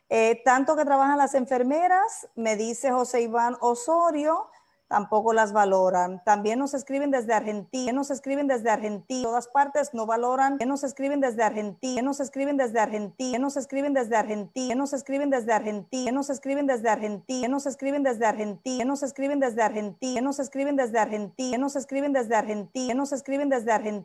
eh, 0.09 0.41
tanto 0.45 0.75
que 0.75 0.85
trabajan 0.85 1.17
las 1.17 1.33
enfermeras, 1.33 2.27
me 2.35 2.55
dice 2.55 2.91
José 2.91 3.21
Iván 3.21 3.57
Osorio, 3.61 4.49
tampoco 4.87 5.33
las 5.33 5.53
valoran. 5.53 6.21
También 6.23 6.59
nos 6.59 6.73
escriben 6.73 7.11
desde 7.11 7.33
Argentina, 7.33 7.91
nos 7.91 8.11
escriben 8.11 8.47
desde 8.47 8.69
Argentina, 8.69 9.23
todas 9.23 9.47
partes 9.47 9.93
no 9.93 10.05
valoran, 10.05 10.57
nos 10.65 10.83
escriben 10.83 11.19
desde 11.21 11.43
Argentina, 11.43 12.01
nos 12.01 12.19
escriben 12.19 12.57
desde 12.57 12.79
Argentina, 12.79 13.39
nos 13.39 13.57
escriben 13.57 13.93
desde 13.93 14.15
Argentina, 14.15 14.75
nos 14.75 14.93
escriben 14.93 15.29
desde 15.29 15.53
Argentina, 15.53 16.11
nos 16.11 16.29
escriben 16.29 16.67
desde 16.67 16.89
Argentina, 16.89 17.47
nos 17.47 17.65
escriben 17.65 18.03
desde 18.03 18.25
Argentina, 18.25 18.85
nos 18.85 19.03
escriben 19.03 19.39
desde 19.39 19.67
Argentina, 19.67 20.21
nos 20.21 20.39
escriben 20.39 20.83
desde 20.83 20.99
Argentina, 20.99 21.57
nos 21.57 21.75
escriben 21.75 22.13
desde 22.13 22.35
Argentina, 22.35 22.93
nos 22.95 23.11
escriben 23.11 23.49
desde 23.49 23.67
Argentina, 23.67 23.83
nos 23.83 24.01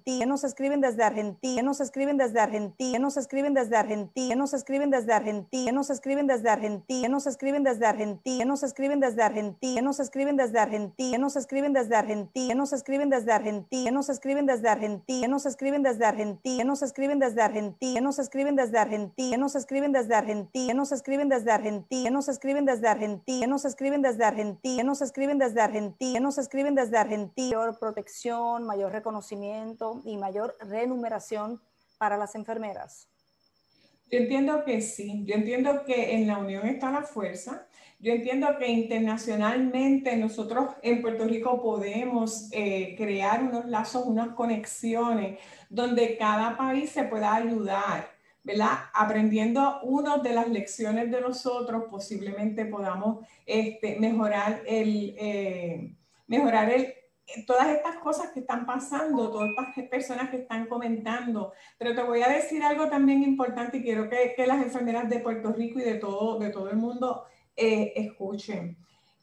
escriben 0.66 0.94
desde 0.94 1.02
Argentina, 1.02 1.62
nos 1.62 1.76
escriben 1.80 2.16
desde 2.16 2.40
Argentina, 2.40 3.00
nos 3.00 3.16
escriben 3.16 3.50
desde 3.52 3.76
Argentina, 3.76 4.36
nos 4.42 4.52
escriben 4.54 4.90
desde 4.90 5.12
Argentina, 5.12 5.72
nos 5.72 5.90
escriben 5.90 6.26
desde 6.26 6.50
Argentina, 6.50 7.08
nos 7.08 7.26
escriben 7.26 7.64
desde 7.64 7.86
Argentina, 7.86 8.44
nos 8.44 8.62
escriben 8.62 9.00
desde 9.00 9.22
Argentina, 9.22 9.82
nos 9.82 10.00
escriben 10.00 10.36
desde 10.36 10.58
Argentina, 10.58 10.69
Argentina, 10.70 11.18
nos 11.18 11.34
escriben 11.34 11.72
desde 11.72 11.96
Argentina, 11.96 12.54
nos 12.54 12.72
escriben 12.72 13.10
desde 13.10 13.32
Argentina, 13.32 13.90
nos 13.90 14.08
escriben 14.08 14.46
desde 14.46 14.68
Argentina, 14.68 15.28
nos 15.28 15.46
escriben 15.46 15.82
desde 15.82 16.04
Argentina, 16.06 16.64
nos 16.64 16.82
escriben 16.82 17.18
desde 17.18 17.42
Argentina, 17.42 18.00
nos 18.00 18.18
escriben 18.20 18.56
desde 18.56 18.78
Argentina, 18.78 19.36
nos 19.36 19.56
escriben 19.56 19.92
desde 19.92 20.14
Argentina, 20.14 20.74
nos 20.74 20.92
escriben 20.92 21.28
desde 21.28 21.50
Argentina, 21.50 22.10
nos 22.10 22.28
escriben 22.28 22.64
desde 22.66 22.88
Argentina, 22.88 23.46
nos 23.46 23.64
escriben 23.64 24.02
desde 24.02 24.24
Argentina, 24.24 24.84
nos 24.84 25.02
escriben 25.02 25.38
desde 25.38 25.60
Argentina, 25.60 26.20
nos 26.20 26.38
escriben 26.38 26.74
desde 26.76 26.98
Argentina, 26.98 27.56
mayor 27.58 27.78
protección, 27.78 28.64
mayor 28.64 28.92
reconocimiento 28.92 30.02
y 30.04 30.16
mayor 30.16 30.56
remuneración 30.60 31.60
para 31.98 32.16
las 32.16 32.34
enfermeras. 32.34 33.08
Yo 34.10 34.18
entiendo 34.18 34.64
que 34.64 34.80
sí, 34.80 35.24
yo 35.24 35.34
entiendo 35.34 35.84
que 35.84 36.14
en 36.14 36.26
la 36.26 36.38
unión 36.38 36.66
está 36.66 36.90
la 36.90 37.02
fuerza, 37.02 37.66
yo 38.00 38.14
entiendo 38.14 38.56
que 38.58 38.66
internacionalmente 38.66 40.16
nosotros 40.16 40.70
en 40.82 41.02
Puerto 41.02 41.26
Rico 41.26 41.60
podemos 41.62 42.48
eh, 42.50 42.94
crear 42.96 43.42
unos 43.42 43.66
lazos, 43.66 44.06
unas 44.06 44.28
conexiones 44.30 45.38
donde 45.68 46.16
cada 46.16 46.56
país 46.56 46.90
se 46.90 47.04
pueda 47.04 47.34
ayudar, 47.34 48.10
¿verdad? 48.42 48.70
Aprendiendo 48.94 49.80
una 49.82 50.16
de 50.16 50.32
las 50.32 50.48
lecciones 50.48 51.10
de 51.10 51.20
nosotros, 51.20 51.84
posiblemente 51.90 52.64
podamos 52.64 53.26
este, 53.44 53.98
mejorar 54.00 54.62
el... 54.66 55.14
Eh, 55.18 55.94
mejorar 56.26 56.70
el, 56.70 56.94
todas 57.44 57.68
estas 57.68 57.96
cosas 57.96 58.30
que 58.30 58.40
están 58.40 58.64
pasando, 58.64 59.30
todas 59.30 59.50
estas 59.50 59.88
personas 59.88 60.30
que 60.30 60.38
están 60.38 60.66
comentando. 60.66 61.52
Pero 61.76 61.94
te 61.94 62.02
voy 62.02 62.22
a 62.22 62.28
decir 62.28 62.62
algo 62.62 62.88
también 62.88 63.24
importante 63.24 63.78
y 63.78 63.82
quiero 63.82 64.08
que, 64.08 64.32
que 64.36 64.46
las 64.46 64.62
enfermeras 64.62 65.10
de 65.10 65.18
Puerto 65.18 65.52
Rico 65.52 65.80
y 65.80 65.82
de 65.82 65.94
todo, 65.96 66.38
de 66.38 66.50
todo 66.50 66.70
el 66.70 66.76
mundo 66.76 67.24
eh, 67.60 67.92
escuchen. 67.96 68.76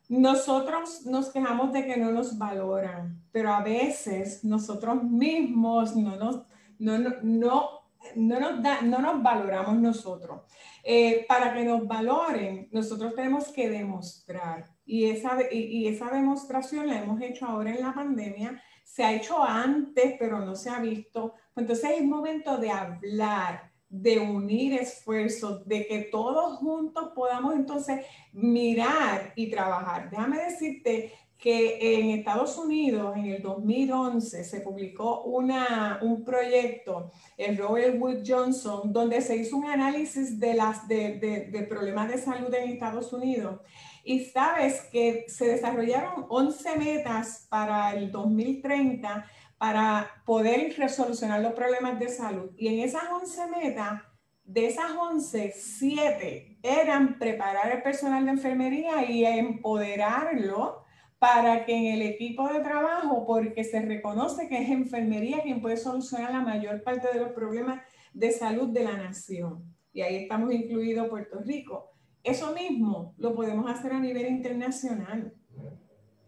Nosotros 0.10 1.06
nos 1.06 1.30
quejamos 1.30 1.74
de 1.74 1.86
que 1.86 1.98
no 1.98 2.12
nos 2.12 2.38
valoran, 2.38 3.22
pero 3.32 3.54
a 3.54 3.62
veces 3.62 4.44
nosotros 4.44 5.04
mismos 5.04 5.96
no 5.96 6.16
nos, 6.16 6.44
no, 6.80 6.98
no, 6.98 7.10
no, 7.24 7.70
no 8.16 8.40
nos, 8.40 8.64
da, 8.64 8.82
no 8.82 9.00
nos 9.00 9.22
valoramos 9.22 9.76
nosotros. 9.76 10.42
Eh, 10.84 11.26
para 11.28 11.54
que 11.54 11.66
nos 11.66 11.86
valoren, 11.86 12.70
nosotros 12.72 13.14
tenemos 13.14 13.50
que 13.50 13.70
demostrar 13.70 14.78
y 14.88 15.10
esa, 15.10 15.38
y, 15.52 15.86
esa 15.88 16.10
demostración 16.10 16.88
la 16.88 17.02
hemos 17.02 17.22
hecho 17.22 17.46
ahora 17.46 17.76
en 17.76 17.82
la 17.82 17.94
pandemia, 17.94 18.62
se 18.86 19.04
ha 19.04 19.14
hecho 19.14 19.44
antes, 19.44 20.16
pero 20.18 20.40
no 20.40 20.56
se 20.56 20.70
ha 20.70 20.80
visto. 20.80 21.34
Entonces 21.58 21.92
es 21.98 22.06
momento 22.06 22.58
de 22.58 22.72
hablar, 22.72 23.70
de 23.90 24.20
unir 24.20 24.74
esfuerzos, 24.74 25.66
de 25.68 25.88
que 25.88 26.00
todos 26.12 26.58
juntos 26.58 27.12
podamos 27.16 27.56
entonces 27.56 28.06
mirar 28.34 29.34
y 29.36 29.50
trabajar. 29.50 30.10
Déjame 30.10 30.44
decirte 30.44 31.14
que 31.38 31.78
en 31.80 32.10
Estados 32.18 32.58
Unidos 32.58 33.16
en 33.16 33.26
el 33.28 33.42
2011 33.44 34.44
se 34.44 34.62
publicó 34.62 35.22
una, 35.22 36.00
un 36.02 36.26
proyecto, 36.26 37.12
el 37.38 37.58
Robert 37.58 37.96
Wood 38.00 38.24
Johnson, 38.26 38.92
donde 38.92 39.22
se 39.22 39.36
hizo 39.36 39.56
un 39.56 39.66
análisis 39.66 40.40
de, 40.40 40.56
las, 40.56 40.88
de, 40.88 41.20
de 41.52 41.64
problemas 41.64 42.10
de 42.10 42.18
salud 42.18 42.54
en 42.54 42.70
Estados 42.70 43.14
Unidos 43.14 43.62
y 44.08 44.24
sabes 44.24 44.84
que 44.90 45.26
se 45.28 45.48
desarrollaron 45.48 46.26
11 46.30 46.78
metas 46.78 47.46
para 47.50 47.94
el 47.94 48.10
2030 48.10 49.26
para 49.58 50.22
poder 50.26 50.76
resolucionar 50.78 51.42
los 51.42 51.54
problemas 51.54 52.00
de 52.00 52.10
salud. 52.10 52.52
Y 52.58 52.68
en 52.68 52.80
esas 52.80 53.04
11 53.12 53.48
metas, 53.48 54.02
de 54.44 54.68
esas 54.68 54.92
11, 54.92 55.54
7 55.56 56.60
eran 56.64 57.20
preparar 57.20 57.72
el 57.72 57.82
personal 57.82 58.24
de 58.26 58.32
enfermería 58.32 59.10
y 59.10 59.26
empoderarlo 59.26 60.84
para 61.20 61.66
que 61.66 61.76
en 61.76 61.94
el 61.96 62.02
equipo 62.02 62.48
de 62.48 62.60
trabajo, 62.60 63.26
porque 63.26 63.64
se 63.64 63.82
reconoce 63.82 64.48
que 64.48 64.62
es 64.62 64.70
enfermería 64.70 65.42
quien 65.42 65.62
puede 65.62 65.78
solucionar 65.78 66.32
la 66.32 66.42
mayor 66.42 66.84
parte 66.84 67.08
de 67.12 67.20
los 67.20 67.32
problemas 67.32 67.82
de 68.14 68.32
salud 68.32 68.70
de 68.70 68.84
la 68.84 68.96
nación. 68.96 69.76
Y 69.92 70.02
ahí 70.02 70.16
estamos 70.16 70.54
incluidos 70.54 71.10
Puerto 71.10 71.40
Rico. 71.40 71.92
Eso 72.24 72.54
mismo 72.54 73.16
lo 73.18 73.34
podemos 73.34 73.70
hacer 73.70 73.94
a 73.94 74.00
nivel 74.00 74.28
internacional. 74.28 75.34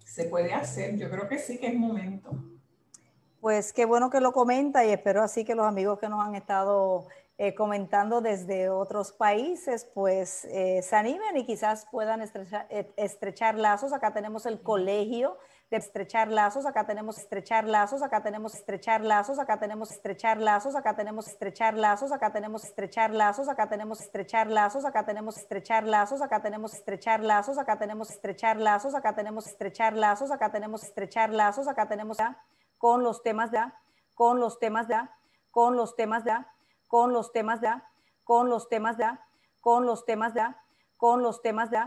Se 0.04 0.26
puede 0.26 0.54
hacer, 0.54 0.98
yo 0.98 1.10
creo 1.10 1.30
que 1.30 1.38
sí 1.38 1.60
que 1.60 1.68
es 1.68 1.76
momento. 1.76 2.32
Pues 3.42 3.72
qué 3.72 3.86
bueno 3.86 4.10
que 4.10 4.20
lo 4.20 4.34
comenta 4.34 4.84
y 4.84 4.90
espero 4.90 5.24
así 5.24 5.46
que 5.46 5.56
los 5.56 5.66
amigos 5.66 5.98
que 5.98 6.10
nos 6.10 6.26
han 6.26 6.36
estado 6.36 7.08
eh, 7.38 7.56
comentando 7.56 8.20
desde 8.20 8.70
otros 8.70 9.14
países, 9.14 9.86
pues 9.94 10.44
eh, 10.44 10.82
se 10.84 10.96
animen 10.98 11.38
y 11.38 11.46
quizás 11.46 11.88
puedan 11.90 12.22
estrechar, 12.22 12.68
eh, 12.70 12.92
estrechar 12.98 13.56
lazos. 13.56 13.94
Acá 13.94 14.12
tenemos 14.14 14.46
el 14.46 14.62
colegio 14.62 15.38
de 15.72 15.78
estrechar 15.78 16.28
lazos, 16.28 16.66
acá 16.66 16.86
tenemos 16.86 17.18
estrechar 17.18 17.66
lazos, 17.66 18.02
acá 18.02 18.22
tenemos 18.22 18.56
estrechar 18.56 19.00
lazos, 19.00 19.40
acá 19.40 19.58
tenemos 19.58 19.90
estrechar 19.92 20.38
lazos, 20.38 20.76
acá 20.76 20.96
tenemos 20.98 21.28
estrechar 21.30 21.76
lazos, 21.76 22.12
acá 22.12 22.34
tenemos 22.34 22.66
estrechar 22.66 23.12
lazos, 23.12 23.48
acá 23.48 23.70
tenemos 23.70 23.96
estrechar 23.96 24.50
lazos, 24.50 24.82
acá 24.82 25.06
tenemos 25.06 25.38
estrechar 25.38 25.86
lazos, 25.86 26.22
acá 26.22 26.36
tenemos 26.36 26.74
estrechar 26.74 27.22
lazos, 27.22 27.58
acá 27.58 27.78
tenemos 27.80 28.10
estrechar 28.10 28.58
lazos, 28.58 28.96
acá 28.96 29.16
tenemos 29.16 29.48
estrechar 29.48 29.96
lazos, 29.96 30.32
acá 30.32 30.52
tenemos 30.52 30.84
estrechar 30.84 31.30
lazos, 31.30 31.68
acá 31.70 31.88
tenemos 31.88 32.18
con 32.80 33.04
los 33.04 33.22
temas 33.22 33.52
de 33.52 33.64
con 34.16 34.40
los 34.40 34.58
temas 34.58 34.88
de 34.88 34.98
con 35.52 35.78
los 35.78 35.96
temas 35.96 36.26
de 36.26 36.34
con 36.88 37.14
los 37.14 37.32
temas 37.32 37.62
de 37.62 37.76
con 38.30 38.50
los 38.50 38.68
temas 38.70 38.98
de, 38.98 39.14
con 39.60 39.86
los 39.86 40.06
temas 40.06 40.34
de, 40.34 40.44
con 40.98 41.22
los 41.22 41.42
temas 41.42 41.68
de, 41.68 41.84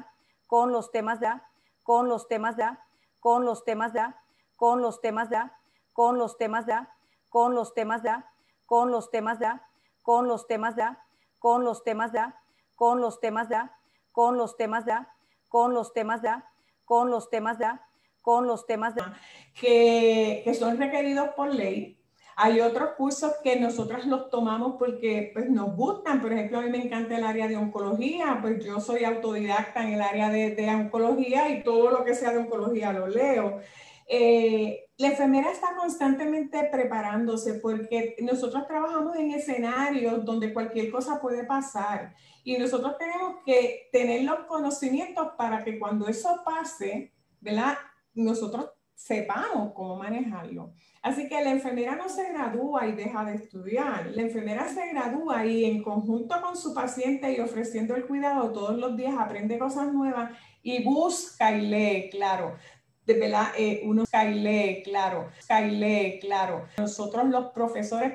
con 0.46 0.66
los 0.66 0.84
temas 0.84 1.16
de, 1.16 1.34
con 1.76 2.00
los 2.02 2.28
temas 2.28 2.56
de, 2.56 2.74
con 3.20 3.44
los 3.44 3.66
temas 3.66 3.92
de, 3.92 4.14
con 4.56 4.78
los 4.78 4.98
temas 4.98 5.22
de, 5.40 5.42
con 5.96 6.18
los 6.18 6.36
temas 6.36 6.66
de, 6.66 6.86
con 8.66 8.92
los 8.92 9.08
temas 9.08 9.46
de, 9.46 9.56
con 9.96 10.28
los 10.28 10.42
temas 10.42 10.66
de, 10.66 11.06
con 11.46 11.58
los 11.58 11.82
temas 11.82 12.12
de, 12.12 12.12
con 12.12 12.12
los 12.12 12.12
temas 12.12 12.12
de, 12.12 12.28
con 12.76 13.00
los 13.00 13.20
temas 13.20 13.48
de, 13.48 13.68
con 14.12 14.36
los 14.36 14.56
temas 14.56 14.84
de, 14.84 14.98
con 15.48 15.74
los 15.74 15.92
temas 15.92 16.22
de, 16.22 16.30
con 16.84 17.10
los 17.10 17.30
temas 17.30 17.58
de, 17.58 17.70
con 18.22 18.46
los 18.46 18.66
temas 18.66 18.94
de 18.94 19.02
que, 19.60 20.42
que 20.44 20.54
son 20.54 20.78
requeridos 20.78 21.28
por 21.36 21.54
ley. 21.54 21.98
Hay 22.36 22.60
otros 22.60 22.92
cursos 22.96 23.32
que 23.42 23.60
nosotras 23.60 24.06
los 24.06 24.30
tomamos 24.30 24.76
porque 24.78 25.30
pues, 25.34 25.50
nos 25.50 25.76
gustan. 25.76 26.22
Por 26.22 26.32
ejemplo, 26.32 26.58
a 26.58 26.62
mí 26.62 26.70
me 26.70 26.82
encanta 26.82 27.16
el 27.16 27.24
área 27.24 27.46
de 27.46 27.56
oncología, 27.56 28.38
pues 28.40 28.64
yo 28.64 28.80
soy 28.80 29.04
autodidacta 29.04 29.82
en 29.82 29.94
el 29.94 30.00
área 30.00 30.30
de, 30.30 30.54
de 30.54 30.70
oncología 30.70 31.50
y 31.50 31.62
todo 31.62 31.90
lo 31.90 32.04
que 32.04 32.14
sea 32.14 32.32
de 32.32 32.38
oncología 32.38 32.92
lo 32.92 33.08
leo. 33.08 33.60
Eh, 34.08 34.90
la 34.98 35.08
enfermera 35.08 35.50
está 35.50 35.74
constantemente 35.74 36.68
preparándose 36.70 37.54
porque 37.54 38.16
nosotros 38.20 38.66
trabajamos 38.66 39.16
en 39.16 39.32
escenarios 39.32 40.24
donde 40.24 40.52
cualquier 40.52 40.90
cosa 40.90 41.20
puede 41.20 41.44
pasar 41.44 42.14
y 42.44 42.58
nosotros 42.58 42.98
tenemos 42.98 43.36
que 43.44 43.88
tener 43.90 44.24
los 44.24 44.40
conocimientos 44.40 45.28
para 45.36 45.64
que 45.64 45.78
cuando 45.78 46.08
eso 46.08 46.42
pase, 46.44 47.12
¿verdad? 47.40 47.78
Nosotros 48.14 48.70
sepamos 48.94 49.72
cómo 49.74 49.96
manejarlo. 49.96 50.74
Así 51.02 51.28
que 51.28 51.42
la 51.42 51.50
enfermera 51.50 51.96
no 51.96 52.08
se 52.08 52.32
gradúa 52.32 52.86
y 52.86 52.92
deja 52.92 53.24
de 53.24 53.34
estudiar. 53.34 54.12
La 54.14 54.22
enfermera 54.22 54.68
se 54.68 54.88
gradúa 54.88 55.44
y 55.44 55.64
en 55.64 55.82
conjunto 55.82 56.40
con 56.40 56.56
su 56.56 56.72
paciente 56.72 57.32
y 57.32 57.40
ofreciendo 57.40 57.96
el 57.96 58.06
cuidado 58.06 58.52
todos 58.52 58.78
los 58.78 58.96
días 58.96 59.14
aprende 59.18 59.58
cosas 59.58 59.92
nuevas 59.92 60.30
y 60.62 60.84
busca 60.84 61.50
y 61.56 61.62
lee, 61.62 62.10
claro 62.10 62.56
de 63.06 63.14
verdad, 63.14 63.48
eh, 63.58 63.82
uno 63.84 64.04
lee, 64.12 64.82
claro, 64.84 65.30
lee, 65.70 66.18
claro. 66.20 66.66
Nosotros 66.78 67.26
los 67.26 67.46
profesores 67.52 68.14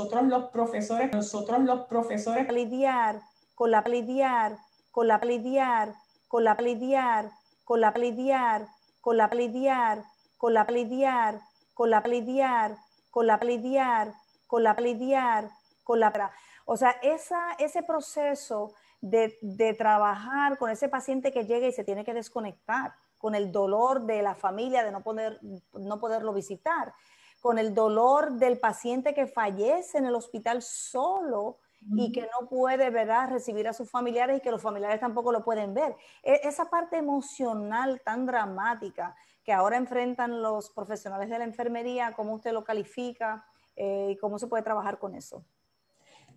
nosotros 0.00 0.28
los 0.28 0.50
profesores, 0.50 1.12
nosotros 1.12 1.60
los 1.60 1.80
profesores. 1.82 2.50
Lidiar 2.52 3.20
con 3.54 3.70
la 3.70 3.82
lidiar, 3.82 4.56
con 4.90 5.06
la 5.08 5.18
lidiar, 5.18 5.94
con 6.28 6.44
la 6.44 6.54
lidiar, 6.54 7.30
con 7.64 7.80
la 7.80 7.92
lidiar, 7.92 8.66
con 9.02 9.16
la 9.18 9.28
lidiar, 9.28 10.02
con 10.38 10.54
la 10.54 10.64
lidiar, 10.64 11.40
con 11.74 11.90
la 11.90 12.00
lidiar, 12.00 12.76
con 13.10 13.26
la 13.26 13.36
lidiar, 13.36 14.14
con 14.46 14.62
la 14.62 14.74
lidiar, 14.74 15.50
con 15.84 16.00
la 16.00 16.32
o 16.64 16.76
sea, 16.76 16.90
esa, 17.02 17.52
ese 17.58 17.82
proceso 17.82 18.72
de, 19.02 19.36
de, 19.42 19.74
trabajar 19.74 20.56
con 20.56 20.70
ese 20.70 20.88
paciente 20.88 21.32
que 21.32 21.44
llega 21.44 21.66
y 21.66 21.72
se 21.72 21.84
tiene 21.84 22.04
que 22.04 22.14
desconectar, 22.14 22.94
con 23.18 23.34
el 23.34 23.52
dolor 23.52 24.06
de 24.06 24.22
la 24.22 24.34
familia 24.34 24.82
de 24.84 24.92
no, 24.92 25.02
poder, 25.02 25.38
no 25.72 26.00
poderlo 26.00 26.32
visitar 26.32 26.94
con 27.40 27.58
el 27.58 27.74
dolor 27.74 28.32
del 28.34 28.58
paciente 28.58 29.14
que 29.14 29.26
fallece 29.26 29.98
en 29.98 30.06
el 30.06 30.14
hospital 30.14 30.62
solo 30.62 31.58
y 31.96 32.12
que 32.12 32.22
no 32.22 32.46
puede 32.48 32.90
¿verdad? 32.90 33.30
recibir 33.30 33.66
a 33.66 33.72
sus 33.72 33.90
familiares 33.90 34.36
y 34.36 34.40
que 34.40 34.50
los 34.50 34.60
familiares 34.60 35.00
tampoco 35.00 35.32
lo 35.32 35.42
pueden 35.42 35.72
ver. 35.72 35.96
E, 36.22 36.40
esa 36.44 36.68
parte 36.68 36.98
emocional 36.98 38.02
tan 38.04 38.26
dramática 38.26 39.16
que 39.42 39.52
ahora 39.52 39.78
enfrentan 39.78 40.42
los 40.42 40.70
profesionales 40.70 41.30
de 41.30 41.38
la 41.38 41.44
enfermería, 41.44 42.12
¿cómo 42.14 42.34
usted 42.34 42.52
lo 42.52 42.64
califica 42.64 43.46
eh, 43.76 44.10
y 44.10 44.16
cómo 44.18 44.38
se 44.38 44.46
puede 44.46 44.62
trabajar 44.62 44.98
con 44.98 45.14
eso? 45.14 45.42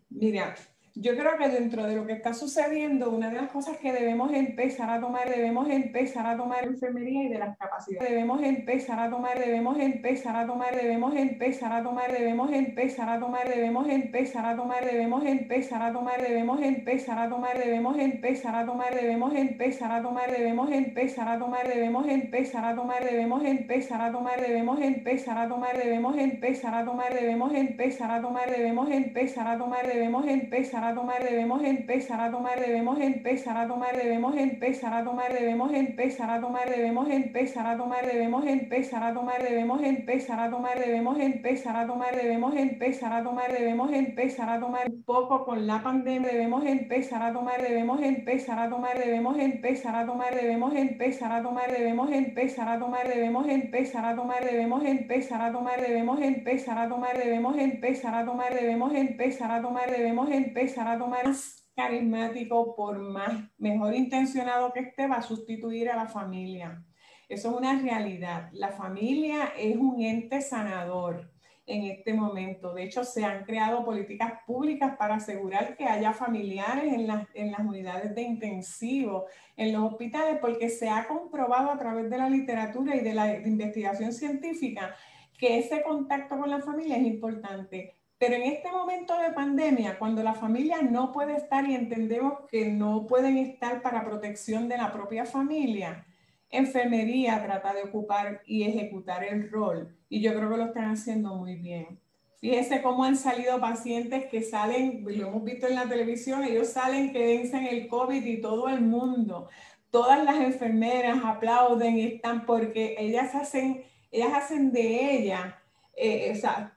Mira, 0.10 0.56
yo 0.96 1.18
creo 1.18 1.38
que 1.40 1.50
dentro 1.50 1.84
de 1.86 1.96
lo 1.96 2.06
que 2.06 2.14
está 2.14 2.36
sucediendo, 2.36 3.10
una 3.10 3.32
de 3.32 3.38
las 3.38 3.52
cosas 3.52 3.78
que 3.78 3.92
debemos 3.92 4.32
empezar 4.32 4.92
a 4.92 5.00
tomar, 5.00 5.28
debemos 5.28 5.68
empezar 5.68 6.28
a 6.28 6.38
tomar 6.38 6.64
enfermería 6.66 7.24
y 7.24 7.30
de 7.30 7.40
las 7.40 7.58
capacidades. 7.58 8.10
Debemos 8.10 8.44
empezar 8.44 9.00
a 9.00 9.10
tomar, 9.10 9.40
debemos 9.40 9.80
empezar 9.80 10.36
a 10.36 10.46
tomar, 10.46 10.76
debemos 10.76 11.16
empezar 11.16 11.74
a 11.74 11.84
tomar, 11.84 12.12
debemos 12.14 12.52
empezar 12.52 13.10
a 13.10 13.20
tomar, 13.20 13.50
debemos 13.50 13.88
empezar 13.88 14.46
a 14.46 14.56
tomar, 14.56 14.86
debemos 14.86 15.26
empezar 15.26 15.80
a 15.80 15.92
tomar, 15.92 16.22
debemos 16.22 16.62
empezar 16.62 17.20
a 17.20 17.30
tomar, 17.30 17.58
debemos 17.64 17.98
empezar 17.98 18.56
a 18.56 18.66
tomar, 18.66 18.94
debemos 19.02 19.42
empezar 19.42 19.90
a 19.90 20.04
tomar, 20.04 20.70
debemos 20.70 20.76
empezar 20.76 21.30
a 21.30 21.36
tomar, 21.36 21.70
debemos 21.74 22.06
empezar 22.06 22.66
a 22.66 22.76
tomar, 22.76 23.10
debemos 23.10 23.44
empezar 23.44 24.02
a 24.02 24.12
tomar, 24.12 24.44
debemos 24.44 24.80
empezar 24.82 25.38
a 25.38 25.48
tomar, 25.48 25.74
debemos 25.74 26.20
empezar 26.20 26.74
a 26.74 26.84
tomar, 26.84 27.14
debemos 27.16 27.54
empezar 27.54 28.12
a 28.12 28.22
tomar, 28.22 28.52
debemos 28.52 28.92
empezar 28.92 29.48
a 29.48 29.58
tomar, 29.58 29.88
debemos 29.88 30.28
empezar 30.28 30.83
a 30.84 30.94
tomar, 30.94 31.24
debemos 31.24 31.64
empezar 31.64 32.20
a 32.20 32.32
tomar, 32.32 32.60
debemos 32.60 33.00
empezar 33.00 33.58
a 33.58 33.68
tomar, 33.68 33.96
debemos 33.96 34.36
empezar 34.36 34.94
a 34.94 35.04
tomar, 35.04 35.34
debemos 35.34 35.74
empezar 35.74 36.30
a 36.30 36.42
tomar, 36.42 36.70
debemos 36.70 37.10
empezar 37.10 37.68
a 37.68 37.78
tomar, 37.78 38.06
debemos 38.06 38.46
empezar 38.46 39.04
a 39.04 39.14
tomar, 39.14 39.42
debemos 39.42 39.82
empezar 39.82 40.40
a 40.40 40.50
tomar, 40.50 40.80
debemos 40.80 41.18
empezar 41.20 41.76
a 41.78 41.88
tomar, 41.88 42.16
debemos 42.16 42.56
empezar 42.56 43.14
a 43.14 43.24
tomar, 43.24 43.52
debemos 43.52 43.92
empezar 43.94 44.50
a 44.50 44.60
tomar 44.60 44.90
un 44.90 45.04
poco 45.04 45.46
con 45.46 45.66
la 45.68 45.82
pandemia, 45.82 46.30
debemos 46.30 46.66
empezar 46.66 47.22
a 47.22 47.34
tomar, 47.34 47.62
debemos 47.62 48.02
empezar 48.02 48.60
a 48.60 48.70
tomar, 48.70 48.98
debemos 48.98 49.38
empezar 49.40 49.96
a 49.96 50.06
tomar, 50.06 50.36
debemos 50.36 50.76
empezar 50.76 51.32
a 51.32 51.44
tomar, 51.44 51.72
debemos 51.72 52.12
empezar 52.12 52.70
a 52.70 52.80
tomar, 52.80 53.08
debemos 53.08 53.48
empezar 53.48 54.06
a 54.06 54.16
tomar, 54.16 54.44
debemos 54.46 54.86
empezar 54.92 55.40
a 55.40 55.52
tomar, 55.54 55.80
debemos 55.88 56.20
empezar 56.20 56.78
a 56.78 56.90
tomar, 56.90 57.18
debemos 57.18 57.58
empezar 57.58 58.16
a 58.16 58.26
tomar, 58.26 58.54
debemos 58.54 58.94
empezar 58.94 59.52
a 59.52 59.62
tomar, 59.62 59.90
debemos 59.90 60.30
empezar 60.30 60.73
empezar 60.74 60.88
a 60.88 60.98
tomar 60.98 61.28
más 61.28 61.70
carismático, 61.76 62.76
por 62.76 62.98
más 62.98 63.32
mejor 63.60 63.94
intencionado 63.94 64.74
que 64.74 64.80
esté, 64.80 65.08
va 65.08 65.18
a 65.18 65.22
sustituir 65.22 65.90
a 65.90 65.96
la 65.96 66.08
familia. 66.08 66.84
Eso 67.30 67.52
es 67.52 67.56
una 67.56 67.80
realidad. 67.80 68.50
La 68.54 68.70
familia 68.70 69.54
es 69.58 69.76
un 69.78 70.02
ente 70.02 70.42
sanador 70.42 71.32
en 71.68 71.84
este 71.84 72.14
momento. 72.14 72.74
De 72.74 72.84
hecho, 72.84 73.04
se 73.04 73.24
han 73.24 73.46
creado 73.46 73.86
políticas 73.86 74.34
públicas 74.48 74.96
para 74.98 75.16
asegurar 75.16 75.78
que 75.78 75.86
haya 75.86 76.12
familiares 76.12 76.92
en 76.92 77.06
las, 77.06 77.28
en 77.36 77.52
las 77.52 77.62
unidades 77.62 78.16
de 78.16 78.24
intensivo, 78.24 79.28
en 79.56 79.74
los 79.74 79.92
hospitales, 79.92 80.40
porque 80.42 80.70
se 80.70 80.90
ha 80.90 81.08
comprobado 81.08 81.70
a 81.70 81.78
través 81.78 82.10
de 82.10 82.18
la 82.18 82.30
literatura 82.30 82.96
y 82.96 83.02
de 83.02 83.14
la 83.14 83.36
investigación 83.36 84.12
científica 84.12 84.96
que 85.38 85.60
ese 85.60 85.84
contacto 85.84 86.38
con 86.38 86.50
la 86.50 86.62
familia 86.62 86.98
es 86.98 87.06
importante. 87.06 88.03
Pero 88.26 88.36
en 88.36 88.44
este 88.44 88.72
momento 88.72 89.18
de 89.18 89.32
pandemia, 89.32 90.00
cuando 90.00 90.24
la 90.24 90.34
familia 90.34 90.82
no 90.82 91.12
puede 91.12 91.36
estar 91.36 91.68
y 91.70 91.76
entendemos 91.76 92.36
que 92.50 92.70
no 92.70 93.06
pueden 93.06 93.38
estar 93.38 93.82
para 93.82 94.06
protección 94.06 94.70
de 94.70 94.78
la 94.78 94.94
propia 94.94 95.26
familia, 95.26 96.06
enfermería 96.50 97.44
trata 97.44 97.74
de 97.74 97.84
ocupar 97.84 98.42
y 98.46 98.64
ejecutar 98.64 99.26
el 99.26 99.52
rol. 99.52 99.94
Y 100.08 100.22
yo 100.22 100.34
creo 100.34 100.50
que 100.50 100.56
lo 100.56 100.66
están 100.68 100.86
haciendo 100.92 101.36
muy 101.36 101.58
bien. 101.58 102.00
Fíjese 102.40 102.82
cómo 102.82 103.04
han 103.04 103.18
salido 103.18 103.60
pacientes 103.60 104.28
que 104.28 104.42
salen, 104.42 105.04
lo 105.04 105.28
hemos 105.28 105.44
visto 105.44 105.68
en 105.68 105.76
la 105.76 105.90
televisión, 105.90 106.46
ellos 106.46 106.70
salen 106.70 107.12
que 107.12 107.26
vencen 107.26 107.66
el 107.66 107.90
COVID 107.90 108.24
y 108.24 108.40
todo 108.40 108.70
el 108.70 108.80
mundo. 108.80 109.50
Todas 109.92 110.24
las 110.24 110.38
enfermeras 110.38 111.20
aplauden 111.26 111.98
y 111.98 112.04
están 112.04 112.46
porque 112.46 112.96
ellas 112.98 113.36
hacen, 113.36 113.84
ellas 114.12 114.32
hacen 114.34 114.72
de 114.72 115.18
ella, 115.18 115.60
eh, 115.98 116.32
o 116.32 116.36
sea, 116.40 116.74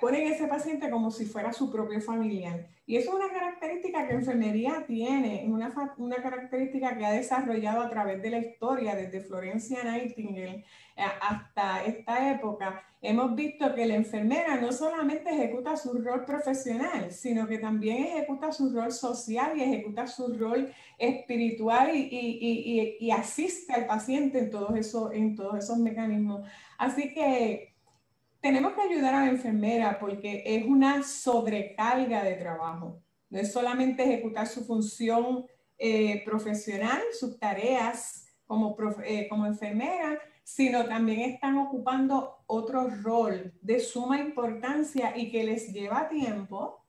ponen 0.00 0.32
ese 0.32 0.46
paciente 0.46 0.90
como 0.90 1.10
si 1.10 1.24
fuera 1.26 1.52
su 1.52 1.70
propio 1.70 2.00
familiar. 2.00 2.66
Y 2.86 2.96
eso 2.96 3.10
es 3.10 3.24
una 3.24 3.32
característica 3.32 4.06
que 4.06 4.14
enfermería 4.14 4.84
tiene, 4.86 5.44
una, 5.46 5.72
una 5.98 6.16
característica 6.16 6.96
que 6.96 7.06
ha 7.06 7.12
desarrollado 7.12 7.82
a 7.82 7.88
través 7.88 8.20
de 8.20 8.30
la 8.30 8.38
historia, 8.38 8.94
desde 8.94 9.20
Florencia 9.20 9.84
Nightingale 9.84 10.64
eh, 10.96 11.02
hasta 11.20 11.84
esta 11.84 12.32
época. 12.32 12.82
Hemos 13.00 13.34
visto 13.34 13.74
que 13.74 13.86
la 13.86 13.94
enfermera 13.94 14.60
no 14.60 14.72
solamente 14.72 15.30
ejecuta 15.30 15.76
su 15.76 15.92
rol 15.94 16.24
profesional, 16.24 17.10
sino 17.12 17.46
que 17.48 17.58
también 17.58 18.04
ejecuta 18.04 18.52
su 18.52 18.72
rol 18.72 18.92
social 18.92 19.56
y 19.56 19.62
ejecuta 19.62 20.06
su 20.06 20.34
rol 20.34 20.72
espiritual 20.98 21.96
y, 21.96 22.00
y, 22.00 22.98
y, 23.00 23.06
y 23.06 23.10
asiste 23.10 23.72
al 23.72 23.86
paciente 23.86 24.38
en 24.38 24.50
todos, 24.50 24.76
esos, 24.76 25.12
en 25.12 25.34
todos 25.34 25.58
esos 25.58 25.78
mecanismos. 25.78 26.48
Así 26.78 27.12
que 27.14 27.71
tenemos 28.42 28.72
que 28.72 28.82
ayudar 28.82 29.14
a 29.14 29.24
la 29.24 29.30
enfermera 29.30 29.98
porque 29.98 30.42
es 30.44 30.66
una 30.66 31.02
sobrecarga 31.04 32.24
de 32.24 32.34
trabajo. 32.34 33.00
no 33.30 33.38
es 33.38 33.52
solamente 33.52 34.02
ejecutar 34.02 34.46
su 34.46 34.64
función 34.64 35.46
eh, 35.78 36.22
profesional, 36.24 37.00
sus 37.18 37.38
tareas 37.38 38.26
como, 38.46 38.76
eh, 39.04 39.26
como 39.28 39.46
enfermera, 39.46 40.18
sino 40.42 40.84
también 40.84 41.20
están 41.20 41.56
ocupando 41.56 42.42
otro 42.46 42.90
rol 43.02 43.54
de 43.62 43.80
suma 43.80 44.18
importancia 44.18 45.16
y 45.16 45.30
que 45.30 45.44
les 45.44 45.72
lleva 45.72 46.08
tiempo, 46.08 46.84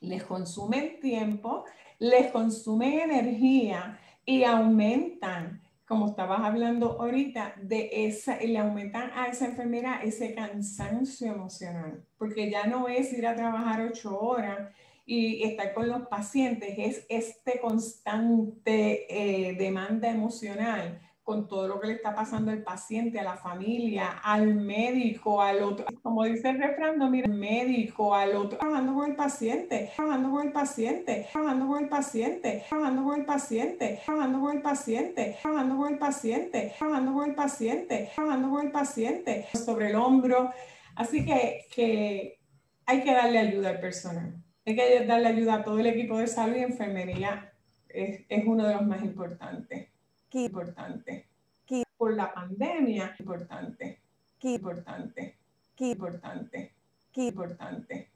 les 0.00 0.24
consumen 0.24 1.00
tiempo, 1.00 1.64
les 1.98 2.30
consumen 2.32 3.10
energía 3.10 3.98
y 4.26 4.42
aumentan, 4.42 5.62
como 5.86 6.06
estabas 6.06 6.40
hablando 6.40 7.00
ahorita, 7.00 7.54
de 7.62 7.90
esa, 7.92 8.38
le 8.40 8.58
aumentan 8.58 9.10
a 9.14 9.28
esa 9.28 9.46
enfermera 9.46 10.02
ese 10.02 10.34
cansancio 10.34 11.32
emocional, 11.32 12.04
porque 12.18 12.50
ya 12.50 12.66
no 12.66 12.88
es 12.88 13.12
ir 13.12 13.26
a 13.26 13.36
trabajar 13.36 13.80
ocho 13.82 14.18
horas 14.18 14.70
y 15.04 15.44
estar 15.44 15.72
con 15.72 15.88
los 15.88 16.08
pacientes, 16.08 16.74
es 16.76 17.06
este 17.08 17.60
constante 17.60 19.06
eh, 19.08 19.54
demanda 19.54 20.10
emocional 20.10 21.00
con 21.26 21.48
todo 21.48 21.66
lo 21.66 21.80
que 21.80 21.88
le 21.88 21.94
está 21.94 22.14
pasando 22.14 22.52
al 22.52 22.62
paciente, 22.62 23.18
a 23.18 23.24
la 23.24 23.36
familia, 23.36 24.20
al 24.22 24.54
médico, 24.54 25.42
al 25.42 25.60
otro. 25.60 25.84
Como 26.00 26.22
dice 26.22 26.50
el 26.50 26.58
refrán, 26.58 26.98
no 26.98 27.10
mira, 27.10 27.26
médico, 27.26 28.14
al 28.14 28.36
otro, 28.36 28.56
trabajando 28.56 28.94
con 28.94 29.10
el 29.10 29.16
paciente, 29.16 29.90
trabajando 29.96 30.30
con 30.30 30.46
el 30.46 30.52
paciente, 30.52 31.26
trabajando 31.32 31.66
con 31.66 31.82
el 31.82 31.88
paciente, 31.88 32.64
trabajando 32.68 33.02
con 33.02 33.18
el 33.18 33.24
paciente, 33.24 34.00
trabajando 34.04 34.40
con 34.40 34.54
el 34.54 34.62
paciente, 34.62 35.36
trabajando 35.42 35.76
con 35.76 35.90
el 35.90 35.98
paciente, 35.98 36.72
trabajando 36.78 37.12
con 37.12 37.28
el 37.28 37.34
paciente, 37.34 38.10
trabajando 38.14 38.50
con 38.50 38.66
el 38.66 38.72
paciente, 38.72 39.46
sobre 39.52 39.90
el 39.90 39.96
hombro. 39.96 40.50
Así 40.94 41.26
que, 41.26 41.66
que 41.74 42.38
hay 42.86 43.02
que 43.02 43.12
darle 43.12 43.40
ayuda 43.40 43.70
al 43.70 43.80
personal. 43.80 44.36
Hay 44.64 44.76
que 44.76 45.04
darle 45.04 45.26
ayuda 45.26 45.54
a 45.54 45.64
todo 45.64 45.80
el 45.80 45.86
equipo 45.86 46.18
de 46.18 46.28
salud 46.28 46.54
y 46.54 46.60
enfermería. 46.60 47.52
Es, 47.88 48.24
es 48.28 48.44
uno 48.46 48.64
de 48.64 48.74
los 48.74 48.86
más 48.86 49.02
importantes 49.02 49.95
importante. 50.32 51.26
Por 51.96 52.14
la 52.14 52.32
pandemia, 52.32 53.16
importante. 53.18 54.00
Importante. 54.42 55.38
Importante. 55.78 56.74
Importante. 57.14 58.10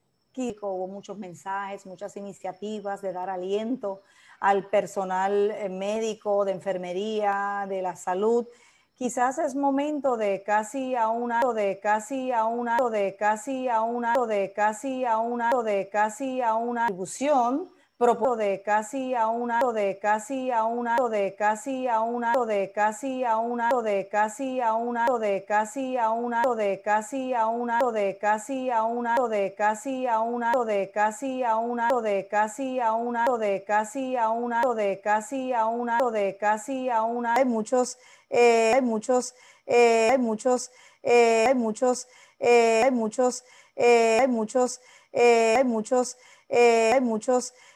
Hubo 0.63 0.87
muchos 0.87 1.19
mensajes, 1.19 1.87
muchas 1.87 2.17
iniciativas 2.17 3.03
de 3.03 3.13
dar 3.13 3.29
aliento 3.29 4.03
al 4.41 4.69
personal 4.69 5.51
eh, 5.51 5.69
médico, 5.69 6.45
de 6.45 6.53
enfermería, 6.53 7.67
de 7.69 7.83
la 7.83 7.97
salud. 7.97 8.47
Quizás 8.95 9.39
es 9.39 9.55
momento 9.55 10.17
de 10.17 10.43
casi 10.43 10.95
a 10.95 11.09
un 11.09 11.33
de 11.55 11.81
casi 11.81 12.33
a 12.33 12.45
un 12.45 12.69
de 12.91 13.17
casi 13.19 13.69
a 13.69 13.83
un 13.83 14.07
de 14.29 14.53
casi 14.55 15.05
a 15.05 15.19
un 15.19 15.43
de 15.65 15.89
casi 15.91 16.41
a 16.43 16.55
una 16.55 16.83
distribución 16.83 17.71
propósito 18.01 18.37
de 18.37 18.63
casi 18.63 19.15
a 19.15 19.29
un 19.29 19.53
de 19.75 19.99
casi 19.99 20.51
a 20.51 20.65
un 20.65 20.89
de 21.11 21.35
casi 21.37 21.87
a 21.87 22.01
un 22.01 22.25
de 22.47 22.73
casi 22.73 23.23
a 23.25 23.37
un 23.37 23.61
de 23.85 24.09
casi 24.09 24.63
a 24.63 24.75
un 24.75 24.97
de 25.21 25.45
casi 25.47 25.99
a 25.99 26.11
un 26.11 26.33
de 26.57 26.81
casi 26.81 27.35
a 27.35 27.47
un 27.47 27.71
de 27.93 28.17
casi 28.17 28.71
a 28.71 28.83
un 28.83 29.05
de 29.29 29.55
casi 29.55 30.07
a 30.07 30.21
un 30.21 30.41
de 30.67 30.91
casi 30.91 31.45
a 31.45 31.57
un 31.57 31.77
de 31.93 32.29
casi 32.31 32.81
a 32.81 32.93
un 32.93 33.17
de 33.39 33.65
casi 33.67 34.17
a 34.17 34.31
un 34.31 34.51
de 34.77 35.01
casi 35.03 35.53
a 35.53 35.67
un 35.67 36.13
de 36.13 36.37
casi 36.41 36.89
a 36.89 37.03
una 37.03 37.35
hay 37.35 37.45
muchos 37.45 37.99
hay 38.31 38.81
muchos 38.81 39.35
hay 39.69 40.19
muchos 40.19 40.71
hay 41.05 41.55
muchos 41.55 42.09
hay 42.41 42.91
muchos 42.91 43.45
hay 43.77 44.29
muchos 44.29 44.81
hay 45.13 45.65
muchos 45.65 46.17
hay 46.51 47.01
muchos 47.01 47.53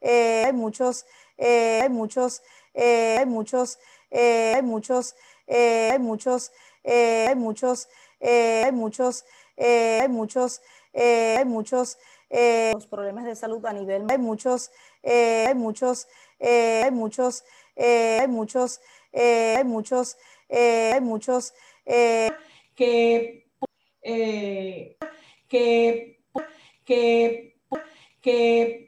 hay 0.00 0.52
muchos, 0.52 1.06
hay 1.38 1.88
muchos, 1.88 2.42
hay 2.74 3.26
muchos, 3.26 3.78
hay 4.10 4.62
muchos, 4.62 5.14
hay 5.46 5.98
muchos, 5.98 6.52
hay 6.84 7.36
muchos, 7.36 7.88
hay 8.24 8.72
muchos, 8.72 9.24
hay 9.56 10.08
muchos, 10.08 10.60
hay 10.94 11.44
muchos, 11.44 11.98
los 12.30 12.86
problemas 12.86 13.24
de 13.24 13.36
salud 13.36 13.64
a 13.66 13.72
nivel, 13.72 14.06
hay 14.08 14.18
muchos, 14.18 14.70
hay 15.02 15.54
muchos, 15.54 16.06
hay 16.40 16.90
muchos, 16.90 17.44
hay 17.76 18.28
muchos, 18.28 18.80
hay 19.12 19.64
muchos, 19.64 20.16
hay 20.48 21.00
muchos, 21.00 21.54
que, 22.74 23.48
que, 25.48 26.18
que, 26.84 27.56
que 28.20 28.87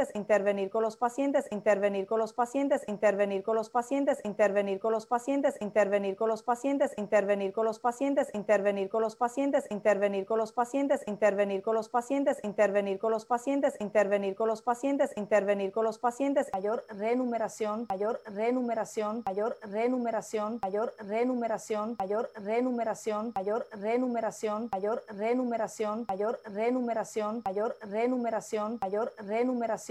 intervenir 0.15 0.69
con 0.69 0.83
los 0.83 0.97
pacientes, 0.97 1.47
intervenir 1.51 2.05
con 2.07 2.19
los 2.19 2.33
pacientes, 2.33 2.81
intervenir 2.87 3.43
con 3.43 3.55
los 3.55 3.69
pacientes, 3.69 4.19
intervenir 4.23 4.79
con 4.79 4.91
los 4.91 5.05
pacientes, 5.05 5.55
intervenir 5.61 6.15
con 6.15 6.29
los 6.29 6.43
pacientes, 6.43 6.91
intervenir 6.97 7.51
con 7.51 7.65
los 7.65 7.79
pacientes, 7.79 8.29
intervenir 8.33 8.89
con 8.89 9.01
los 9.01 9.15
pacientes, 9.15 9.67
intervenir 9.69 10.25
con 10.25 10.37
los 10.37 10.51
pacientes, 10.53 11.01
intervenir 11.07 11.61
con 11.61 11.75
los 11.75 11.89
pacientes, 11.89 12.39
intervenir 12.41 12.99
con 12.99 13.11
los 13.11 13.25
pacientes, 13.25 13.75
intervenir 13.79 14.35
con 14.35 14.47
los 14.47 14.61
pacientes, 14.61 15.11
intervenir 15.17 15.71
con 15.71 15.85
los 15.85 15.99
pacientes, 15.99 16.49
mayor 16.53 16.83
renumeración, 16.97 17.85
mayor 17.89 18.21
renumeración, 18.25 19.23
mayor 19.25 19.57
renumeración, 19.71 20.59
mayor 20.61 20.93
renumeración, 21.07 21.95
mayor 21.99 22.31
renumeración, 22.43 23.33
mayor 23.35 23.65
renumeración, 23.77 24.69
mayor 24.71 25.03
renumeración, 25.07 26.05
mayor 26.07 26.41
renumeración, 26.47 27.43
mayor 27.45 27.75
renumeración, 27.89 28.79
mayor 28.81 29.13
renumeración 29.17 29.90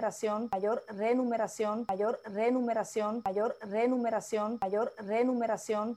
mayor 0.51 0.83
renumeración, 0.87 1.85
mayor 1.87 2.19
renumeración, 2.25 3.21
mayor 3.23 3.55
renumeración, 3.61 4.57
mayor 4.59 4.93
renumeración. 4.97 5.95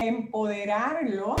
empoderarlo 0.00 1.36